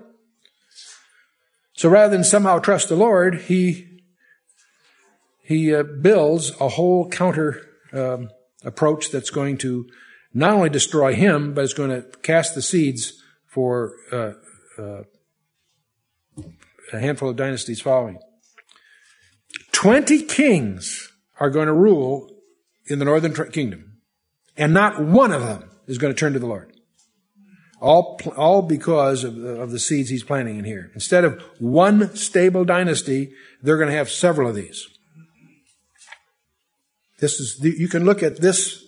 So 1.72 1.88
rather 1.88 2.14
than 2.14 2.24
somehow 2.24 2.58
trust 2.58 2.90
the 2.90 2.94
Lord, 2.94 3.40
he 3.42 4.02
he 5.42 5.74
uh, 5.74 5.82
builds 5.82 6.52
a 6.60 6.68
whole 6.68 7.08
counter 7.08 7.62
um, 7.94 8.28
approach 8.64 9.10
that's 9.10 9.30
going 9.30 9.56
to 9.58 9.86
not 10.34 10.52
only 10.52 10.68
destroy 10.68 11.14
him, 11.14 11.54
but 11.54 11.64
it's 11.64 11.72
going 11.72 11.90
to 11.90 12.02
cast 12.18 12.54
the 12.54 12.62
seeds 12.62 13.22
for 13.46 13.94
uh, 14.12 14.32
uh, 14.78 15.04
a 16.92 17.00
handful 17.00 17.30
of 17.30 17.36
dynasties 17.36 17.80
following. 17.80 18.18
Twenty 19.72 20.20
kings 20.22 21.10
are 21.40 21.48
going 21.48 21.68
to 21.68 21.72
rule 21.72 22.28
in 22.86 22.98
the 22.98 23.06
northern 23.06 23.32
kingdom. 23.50 23.93
And 24.56 24.72
not 24.72 25.02
one 25.02 25.32
of 25.32 25.42
them 25.42 25.70
is 25.86 25.98
going 25.98 26.12
to 26.12 26.18
turn 26.18 26.32
to 26.34 26.38
the 26.38 26.46
Lord. 26.46 26.72
All, 27.80 28.18
all 28.36 28.62
because 28.62 29.24
of 29.24 29.36
the, 29.36 29.60
of 29.60 29.70
the 29.70 29.78
seeds 29.78 30.08
he's 30.08 30.24
planting 30.24 30.58
in 30.58 30.64
here. 30.64 30.90
Instead 30.94 31.24
of 31.24 31.42
one 31.58 32.14
stable 32.16 32.64
dynasty, 32.64 33.32
they're 33.62 33.76
going 33.76 33.90
to 33.90 33.96
have 33.96 34.10
several 34.10 34.48
of 34.48 34.54
these. 34.54 34.88
This 37.18 37.40
is, 37.40 37.60
you 37.62 37.88
can 37.88 38.04
look 38.04 38.22
at 38.22 38.40
this, 38.40 38.84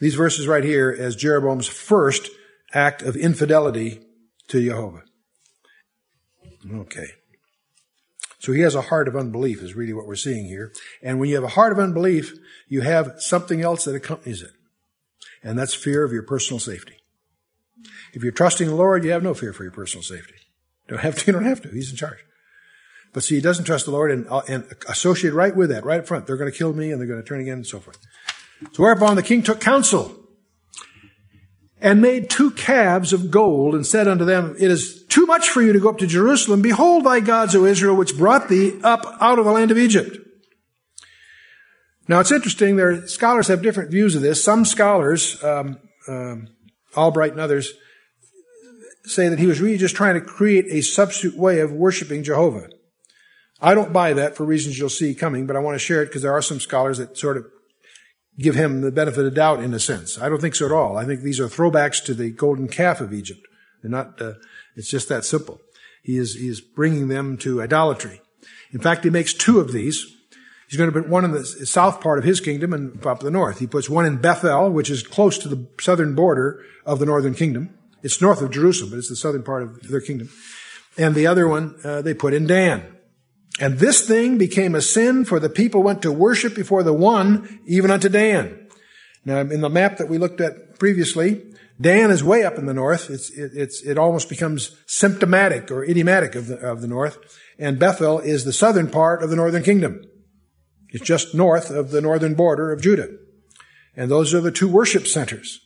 these 0.00 0.14
verses 0.14 0.46
right 0.46 0.64
here 0.64 0.94
as 0.96 1.16
Jeroboam's 1.16 1.68
first 1.68 2.28
act 2.74 3.02
of 3.02 3.16
infidelity 3.16 4.00
to 4.48 4.62
Jehovah. 4.62 5.02
Okay. 6.70 7.06
So 8.40 8.52
he 8.52 8.60
has 8.60 8.74
a 8.74 8.82
heart 8.82 9.08
of 9.08 9.16
unbelief 9.16 9.62
is 9.62 9.74
really 9.74 9.92
what 9.92 10.06
we're 10.06 10.16
seeing 10.16 10.46
here. 10.46 10.72
And 11.02 11.18
when 11.18 11.28
you 11.28 11.36
have 11.36 11.44
a 11.44 11.48
heart 11.48 11.72
of 11.72 11.78
unbelief, 11.78 12.34
you 12.68 12.80
have 12.80 13.14
something 13.18 13.62
else 13.62 13.84
that 13.84 13.94
accompanies 13.94 14.42
it 14.42 14.50
and 15.42 15.58
that's 15.58 15.74
fear 15.74 16.04
of 16.04 16.12
your 16.12 16.22
personal 16.22 16.60
safety. 16.60 16.94
If 18.12 18.22
you're 18.22 18.32
trusting 18.32 18.68
the 18.68 18.74
Lord, 18.74 19.04
you 19.04 19.10
have 19.10 19.22
no 19.22 19.34
fear 19.34 19.52
for 19.52 19.62
your 19.62 19.72
personal 19.72 20.02
safety. 20.02 20.34
Don't 20.88 21.00
have 21.00 21.16
to, 21.16 21.26
you 21.26 21.32
don't 21.32 21.44
have 21.44 21.62
to. 21.62 21.68
He's 21.68 21.90
in 21.90 21.96
charge. 21.96 22.18
But 23.12 23.24
see, 23.24 23.34
he 23.34 23.40
doesn't 23.40 23.66
trust 23.66 23.84
the 23.84 23.90
Lord 23.90 24.10
and, 24.10 24.26
uh, 24.28 24.42
and 24.48 24.64
associate 24.88 25.34
right 25.34 25.54
with 25.54 25.68
that, 25.70 25.84
right 25.84 26.00
up 26.00 26.06
front. 26.06 26.26
They're 26.26 26.36
going 26.36 26.50
to 26.50 26.56
kill 26.56 26.72
me 26.72 26.90
and 26.90 27.00
they're 27.00 27.08
going 27.08 27.20
to 27.20 27.26
turn 27.26 27.40
again 27.40 27.54
and 27.54 27.66
so 27.66 27.78
forth. 27.78 27.98
So 28.72 28.82
whereupon 28.82 29.16
the 29.16 29.22
king 29.22 29.42
took 29.42 29.60
counsel 29.60 30.18
and 31.80 32.00
made 32.00 32.30
two 32.30 32.52
calves 32.52 33.12
of 33.12 33.30
gold 33.30 33.74
and 33.74 33.86
said 33.86 34.08
unto 34.08 34.24
them, 34.24 34.56
It 34.58 34.70
is 34.70 35.04
too 35.08 35.26
much 35.26 35.48
for 35.48 35.60
you 35.60 35.72
to 35.72 35.80
go 35.80 35.90
up 35.90 35.98
to 35.98 36.06
Jerusalem. 36.06 36.62
Behold 36.62 37.04
thy 37.04 37.20
gods, 37.20 37.54
O 37.54 37.64
Israel, 37.64 37.96
which 37.96 38.16
brought 38.16 38.48
thee 38.48 38.78
up 38.82 39.04
out 39.20 39.38
of 39.38 39.44
the 39.44 39.52
land 39.52 39.70
of 39.70 39.78
Egypt. 39.78 40.16
Now 42.08 42.20
it's 42.20 42.32
interesting. 42.32 42.76
There, 42.76 43.06
scholars 43.06 43.48
have 43.48 43.62
different 43.62 43.90
views 43.90 44.14
of 44.14 44.22
this. 44.22 44.42
Some 44.42 44.64
scholars, 44.64 45.42
um, 45.44 45.78
um, 46.08 46.48
Albright 46.96 47.32
and 47.32 47.40
others, 47.40 47.72
say 49.04 49.28
that 49.28 49.38
he 49.38 49.46
was 49.46 49.60
really 49.60 49.78
just 49.78 49.96
trying 49.96 50.14
to 50.14 50.20
create 50.20 50.66
a 50.70 50.82
substitute 50.82 51.36
way 51.36 51.60
of 51.60 51.72
worshiping 51.72 52.22
Jehovah. 52.22 52.68
I 53.60 53.74
don't 53.74 53.92
buy 53.92 54.12
that 54.14 54.36
for 54.36 54.44
reasons 54.44 54.78
you'll 54.78 54.88
see 54.88 55.14
coming, 55.14 55.46
but 55.46 55.56
I 55.56 55.60
want 55.60 55.76
to 55.76 55.78
share 55.78 56.02
it 56.02 56.06
because 56.06 56.22
there 56.22 56.32
are 56.32 56.42
some 56.42 56.60
scholars 56.60 56.98
that 56.98 57.16
sort 57.16 57.36
of 57.36 57.46
give 58.38 58.54
him 58.54 58.80
the 58.80 58.90
benefit 58.90 59.24
of 59.24 59.34
doubt 59.34 59.62
in 59.62 59.72
a 59.74 59.78
sense. 59.78 60.20
I 60.20 60.28
don't 60.28 60.40
think 60.40 60.54
so 60.54 60.66
at 60.66 60.72
all. 60.72 60.96
I 60.96 61.04
think 61.04 61.20
these 61.20 61.38
are 61.38 61.46
throwbacks 61.46 62.04
to 62.04 62.14
the 62.14 62.30
golden 62.30 62.66
calf 62.66 63.00
of 63.00 63.12
Egypt. 63.12 63.46
They're 63.80 63.90
not. 63.90 64.20
Uh, 64.20 64.34
it's 64.74 64.90
just 64.90 65.08
that 65.08 65.24
simple. 65.24 65.60
He 66.02 66.16
is 66.16 66.34
he 66.34 66.48
is 66.48 66.60
bringing 66.60 67.08
them 67.08 67.36
to 67.38 67.62
idolatry. 67.62 68.20
In 68.72 68.80
fact, 68.80 69.04
he 69.04 69.10
makes 69.10 69.34
two 69.34 69.60
of 69.60 69.72
these. 69.72 70.06
He's 70.72 70.78
going 70.78 70.90
to 70.90 71.02
put 71.02 71.10
one 71.10 71.26
in 71.26 71.32
the 71.32 71.44
south 71.44 72.00
part 72.00 72.18
of 72.18 72.24
his 72.24 72.40
kingdom 72.40 72.72
and 72.72 73.04
up 73.04 73.20
the 73.20 73.30
north. 73.30 73.58
He 73.58 73.66
puts 73.66 73.90
one 73.90 74.06
in 74.06 74.16
Bethel, 74.16 74.70
which 74.70 74.88
is 74.88 75.02
close 75.02 75.36
to 75.36 75.48
the 75.48 75.66
southern 75.78 76.14
border 76.14 76.64
of 76.86 76.98
the 76.98 77.04
northern 77.04 77.34
kingdom. 77.34 77.76
It's 78.02 78.22
north 78.22 78.40
of 78.40 78.50
Jerusalem, 78.50 78.88
but 78.88 78.96
it's 78.96 79.10
the 79.10 79.16
southern 79.16 79.42
part 79.42 79.64
of 79.64 79.82
their 79.82 80.00
kingdom. 80.00 80.30
And 80.96 81.14
the 81.14 81.26
other 81.26 81.46
one 81.46 81.78
uh, 81.84 82.00
they 82.00 82.14
put 82.14 82.32
in 82.32 82.46
Dan. 82.46 82.86
And 83.60 83.80
this 83.80 84.08
thing 84.08 84.38
became 84.38 84.74
a 84.74 84.80
sin, 84.80 85.26
for 85.26 85.38
the 85.38 85.50
people 85.50 85.82
went 85.82 86.00
to 86.02 86.10
worship 86.10 86.54
before 86.54 86.82
the 86.82 86.94
one, 86.94 87.60
even 87.66 87.90
unto 87.90 88.08
Dan. 88.08 88.70
Now, 89.26 89.40
in 89.40 89.60
the 89.60 89.68
map 89.68 89.98
that 89.98 90.08
we 90.08 90.16
looked 90.16 90.40
at 90.40 90.78
previously, 90.78 91.52
Dan 91.78 92.10
is 92.10 92.24
way 92.24 92.44
up 92.44 92.56
in 92.56 92.64
the 92.64 92.72
north. 92.72 93.10
It's, 93.10 93.28
it, 93.28 93.52
it's, 93.54 93.82
it 93.82 93.98
almost 93.98 94.30
becomes 94.30 94.74
symptomatic 94.86 95.70
or 95.70 95.84
idiomatic 95.84 96.34
of 96.34 96.46
the, 96.46 96.56
of 96.56 96.80
the 96.80 96.88
north. 96.88 97.18
And 97.58 97.78
Bethel 97.78 98.20
is 98.20 98.46
the 98.46 98.54
southern 98.54 98.90
part 98.90 99.22
of 99.22 99.28
the 99.28 99.36
northern 99.36 99.62
kingdom. 99.62 100.06
It's 100.92 101.04
just 101.04 101.34
north 101.34 101.70
of 101.70 101.90
the 101.90 102.02
northern 102.02 102.34
border 102.34 102.70
of 102.70 102.82
Judah. 102.82 103.08
And 103.96 104.10
those 104.10 104.34
are 104.34 104.40
the 104.40 104.50
two 104.50 104.68
worship 104.68 105.06
centers. 105.06 105.60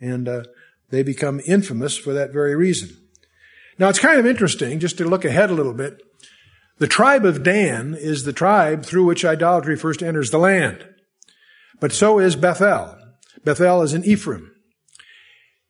And 0.00 0.28
uh, 0.28 0.44
they 0.90 1.02
become 1.02 1.40
infamous 1.46 1.96
for 1.96 2.12
that 2.12 2.32
very 2.32 2.54
reason. 2.54 2.96
Now 3.78 3.88
it's 3.88 3.98
kind 3.98 4.20
of 4.20 4.26
interesting, 4.26 4.78
just 4.78 4.98
to 4.98 5.04
look 5.04 5.24
ahead 5.24 5.50
a 5.50 5.54
little 5.54 5.74
bit. 5.74 6.00
The 6.78 6.86
tribe 6.86 7.24
of 7.24 7.42
Dan 7.42 7.94
is 7.98 8.24
the 8.24 8.32
tribe 8.32 8.84
through 8.84 9.04
which 9.04 9.24
idolatry 9.24 9.76
first 9.76 10.02
enters 10.02 10.30
the 10.30 10.38
land. 10.38 10.88
But 11.80 11.92
so 11.92 12.18
is 12.18 12.36
Bethel. 12.36 12.96
Bethel 13.44 13.82
is 13.82 13.94
in 13.94 14.04
Ephraim. 14.04 14.50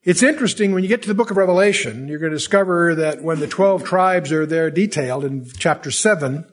It's 0.02 0.22
interesting 0.22 0.72
when 0.72 0.82
you 0.82 0.88
get 0.88 1.00
to 1.02 1.08
the 1.08 1.14
book 1.14 1.30
of 1.30 1.36
Revelation, 1.36 2.08
you're 2.08 2.18
going 2.18 2.32
to 2.32 2.36
discover 2.36 2.94
that 2.96 3.22
when 3.22 3.38
the 3.38 3.46
12 3.46 3.84
tribes 3.84 4.32
are 4.32 4.44
there 4.44 4.70
detailed 4.70 5.24
in 5.24 5.46
chapter 5.58 5.90
7, 5.90 6.44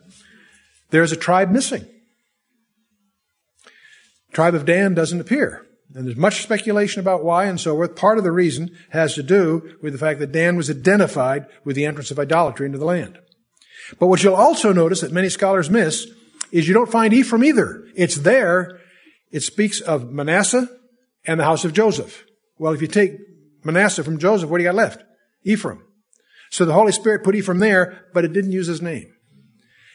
there's 0.91 1.11
a 1.11 1.17
tribe 1.17 1.49
missing 1.49 1.87
tribe 4.31 4.55
of 4.55 4.65
Dan 4.65 4.93
doesn't 4.93 5.19
appear. 5.19 5.65
And 5.95 6.05
there's 6.05 6.17
much 6.17 6.43
speculation 6.43 6.99
about 6.99 7.23
why 7.23 7.45
and 7.45 7.59
so 7.59 7.75
forth. 7.75 7.95
Part 7.95 8.19
of 8.19 8.23
the 8.23 8.31
reason 8.31 8.75
has 8.91 9.15
to 9.15 9.23
do 9.23 9.77
with 9.81 9.93
the 9.93 9.99
fact 9.99 10.19
that 10.19 10.31
Dan 10.31 10.55
was 10.55 10.69
identified 10.69 11.47
with 11.63 11.75
the 11.75 11.85
entrance 11.85 12.11
of 12.11 12.19
idolatry 12.19 12.67
into 12.67 12.77
the 12.77 12.85
land. 12.85 13.17
But 13.97 14.07
what 14.07 14.23
you'll 14.23 14.35
also 14.35 14.71
notice 14.71 15.01
that 15.01 15.11
many 15.11 15.29
scholars 15.29 15.69
miss 15.69 16.07
is 16.51 16.67
you 16.67 16.75
don't 16.75 16.91
find 16.91 17.13
Ephraim 17.13 17.43
either. 17.43 17.87
It's 17.95 18.17
there. 18.17 18.79
It 19.31 19.41
speaks 19.41 19.81
of 19.81 20.11
Manasseh 20.11 20.69
and 21.25 21.39
the 21.39 21.45
house 21.45 21.65
of 21.65 21.73
Joseph. 21.73 22.23
Well, 22.57 22.73
if 22.73 22.81
you 22.81 22.87
take 22.87 23.13
Manasseh 23.63 24.03
from 24.03 24.19
Joseph, 24.19 24.49
what 24.49 24.59
do 24.59 24.63
you 24.63 24.69
got 24.69 24.75
left? 24.75 25.03
Ephraim. 25.43 25.83
So 26.51 26.65
the 26.65 26.73
Holy 26.73 26.91
Spirit 26.91 27.23
put 27.23 27.35
Ephraim 27.35 27.59
there, 27.59 28.05
but 28.13 28.25
it 28.25 28.33
didn't 28.33 28.51
use 28.51 28.67
his 28.67 28.81
name. 28.81 29.11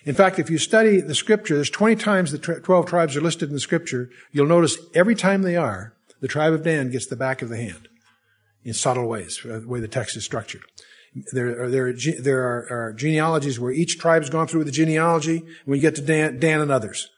In 0.05 0.15
fact, 0.15 0.39
if 0.39 0.51
you 0.51 0.59
study 0.59 1.01
the 1.01 1.15
scripture, 1.15 1.55
there's 1.55 1.71
20 1.71 1.97
times 1.97 2.33
the 2.33 2.39
12 2.39 2.87
tribes 2.87 3.17
are 3.17 3.21
listed 3.21 3.49
in 3.49 3.55
the 3.55 3.61
scripture. 3.61 4.11
You'll 4.33 4.47
notice 4.47 4.77
every 4.95 5.15
time 5.15 5.43
they 5.43 5.57
are, 5.57 5.95
the 6.21 6.29
tribe 6.29 6.53
of 6.53 6.63
Dan 6.63 6.91
gets 6.91 7.07
the 7.07 7.17
back 7.17 7.43
of 7.43 7.49
the 7.49 7.57
hand 7.57 7.89
in 8.65 8.75
subtle 8.75 9.07
ways, 9.07 9.41
uh, 9.45 9.61
the 9.61 9.69
way 9.69 9.81
the 9.81 9.89
text 9.89 10.17
is 10.17 10.25
structured. 10.25 10.63
There 11.33 11.65
are, 11.65 11.71
there 11.71 11.89
are, 11.89 11.95
there 12.21 12.43
are, 12.43 12.89
are 12.89 12.93
genealogies 12.93 13.61
where 13.61 13.71
each 13.71 13.99
tribe 13.99 14.23
has 14.23 14.31
gone 14.31 14.47
through 14.47 14.65
the 14.65 14.73
genealogy. 14.73 15.45
When 15.65 15.77
you 15.77 15.83
get 15.83 15.95
to 15.97 16.03
Dan, 16.03 16.39
Dan 16.39 16.61
and 16.61 16.73
others, 16.73 17.11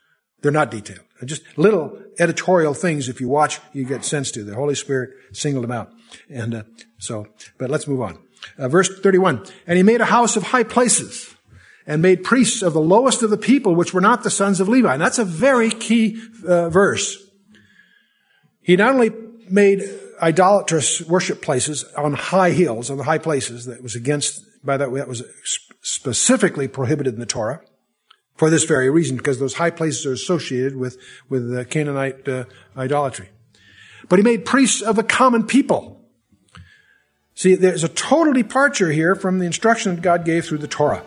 they're 0.42 0.52
not 0.52 0.70
detailed. 0.70 1.00
Just 1.24 1.42
little 1.56 1.98
editorial 2.18 2.74
things. 2.74 3.08
If 3.08 3.20
you 3.20 3.28
watch, 3.28 3.58
you 3.72 3.84
get 3.84 4.04
sense 4.04 4.30
to. 4.32 4.44
The 4.44 4.54
Holy 4.54 4.74
Spirit 4.74 5.10
singled 5.32 5.64
them 5.64 5.72
out. 5.72 5.90
And 6.28 6.54
uh, 6.54 6.62
so, 6.98 7.28
but 7.58 7.70
let's 7.70 7.88
move 7.88 8.02
on. 8.02 8.18
Uh, 8.58 8.68
verse 8.68 9.00
31. 9.00 9.46
And 9.66 9.76
he 9.78 9.82
made 9.82 10.02
a 10.02 10.06
house 10.06 10.36
of 10.36 10.42
high 10.42 10.64
places 10.64 11.35
and 11.86 12.02
made 12.02 12.24
priests 12.24 12.62
of 12.62 12.72
the 12.72 12.80
lowest 12.80 13.22
of 13.22 13.30
the 13.30 13.36
people, 13.36 13.74
which 13.74 13.94
were 13.94 14.00
not 14.00 14.22
the 14.22 14.30
sons 14.30 14.60
of 14.60 14.68
Levi. 14.68 14.92
And 14.92 15.00
that's 15.00 15.18
a 15.18 15.24
very 15.24 15.70
key 15.70 16.20
uh, 16.46 16.68
verse. 16.68 17.22
He 18.60 18.74
not 18.76 18.94
only 18.94 19.12
made 19.48 19.82
idolatrous 20.20 21.02
worship 21.02 21.42
places 21.42 21.84
on 21.96 22.14
high 22.14 22.50
hills, 22.50 22.90
on 22.90 22.96
the 22.96 23.04
high 23.04 23.18
places 23.18 23.66
that 23.66 23.82
was 23.82 23.94
against, 23.94 24.42
by 24.64 24.76
that 24.76 24.90
way, 24.90 24.98
that 24.98 25.08
was 25.08 25.22
specifically 25.82 26.66
prohibited 26.66 27.14
in 27.14 27.20
the 27.20 27.26
Torah 27.26 27.60
for 28.34 28.50
this 28.50 28.64
very 28.64 28.90
reason, 28.90 29.16
because 29.16 29.38
those 29.38 29.54
high 29.54 29.70
places 29.70 30.04
are 30.04 30.12
associated 30.12 30.76
with, 30.76 30.98
with 31.28 31.48
the 31.50 31.64
Canaanite 31.64 32.28
uh, 32.28 32.44
idolatry. 32.76 33.30
But 34.08 34.18
he 34.18 34.22
made 34.22 34.44
priests 34.44 34.82
of 34.82 34.96
the 34.96 35.02
common 35.02 35.46
people. 35.46 36.04
See, 37.34 37.54
there's 37.54 37.84
a 37.84 37.88
total 37.88 38.32
departure 38.32 38.90
here 38.90 39.14
from 39.14 39.38
the 39.38 39.46
instruction 39.46 39.94
that 39.94 40.02
God 40.02 40.24
gave 40.24 40.44
through 40.44 40.58
the 40.58 40.68
Torah, 40.68 41.02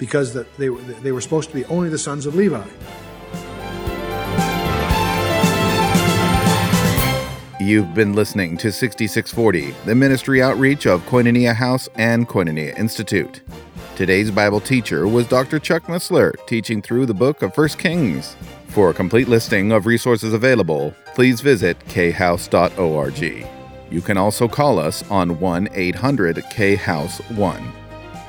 because 0.00 0.32
they, 0.32 0.68
they 0.68 1.12
were 1.12 1.20
supposed 1.20 1.50
to 1.50 1.54
be 1.54 1.64
only 1.66 1.90
the 1.90 1.98
sons 1.98 2.26
of 2.26 2.34
Levi. 2.34 2.66
You've 7.60 7.94
been 7.94 8.14
listening 8.14 8.56
to 8.56 8.72
6640, 8.72 9.74
the 9.84 9.94
ministry 9.94 10.42
outreach 10.42 10.86
of 10.86 11.02
Koinonia 11.02 11.54
House 11.54 11.88
and 11.94 12.26
Koinonia 12.26 12.76
Institute. 12.78 13.42
Today's 13.96 14.30
Bible 14.30 14.60
teacher 14.60 15.06
was 15.06 15.28
Dr. 15.28 15.58
Chuck 15.58 15.82
Missler, 15.84 16.32
teaching 16.46 16.80
through 16.80 17.04
the 17.04 17.12
book 17.12 17.42
of 17.42 17.56
1 17.56 17.68
Kings. 17.70 18.34
For 18.68 18.88
a 18.88 18.94
complete 18.94 19.28
listing 19.28 19.72
of 19.72 19.84
resources 19.84 20.32
available, 20.32 20.94
please 21.14 21.42
visit 21.42 21.78
khouse.org. 21.80 23.46
You 23.90 24.00
can 24.00 24.16
also 24.16 24.48
call 24.48 24.78
us 24.78 25.08
on 25.10 25.38
1 25.38 25.68
800 25.74 26.42
K 26.50 26.76
House 26.76 27.18
1. 27.30 27.79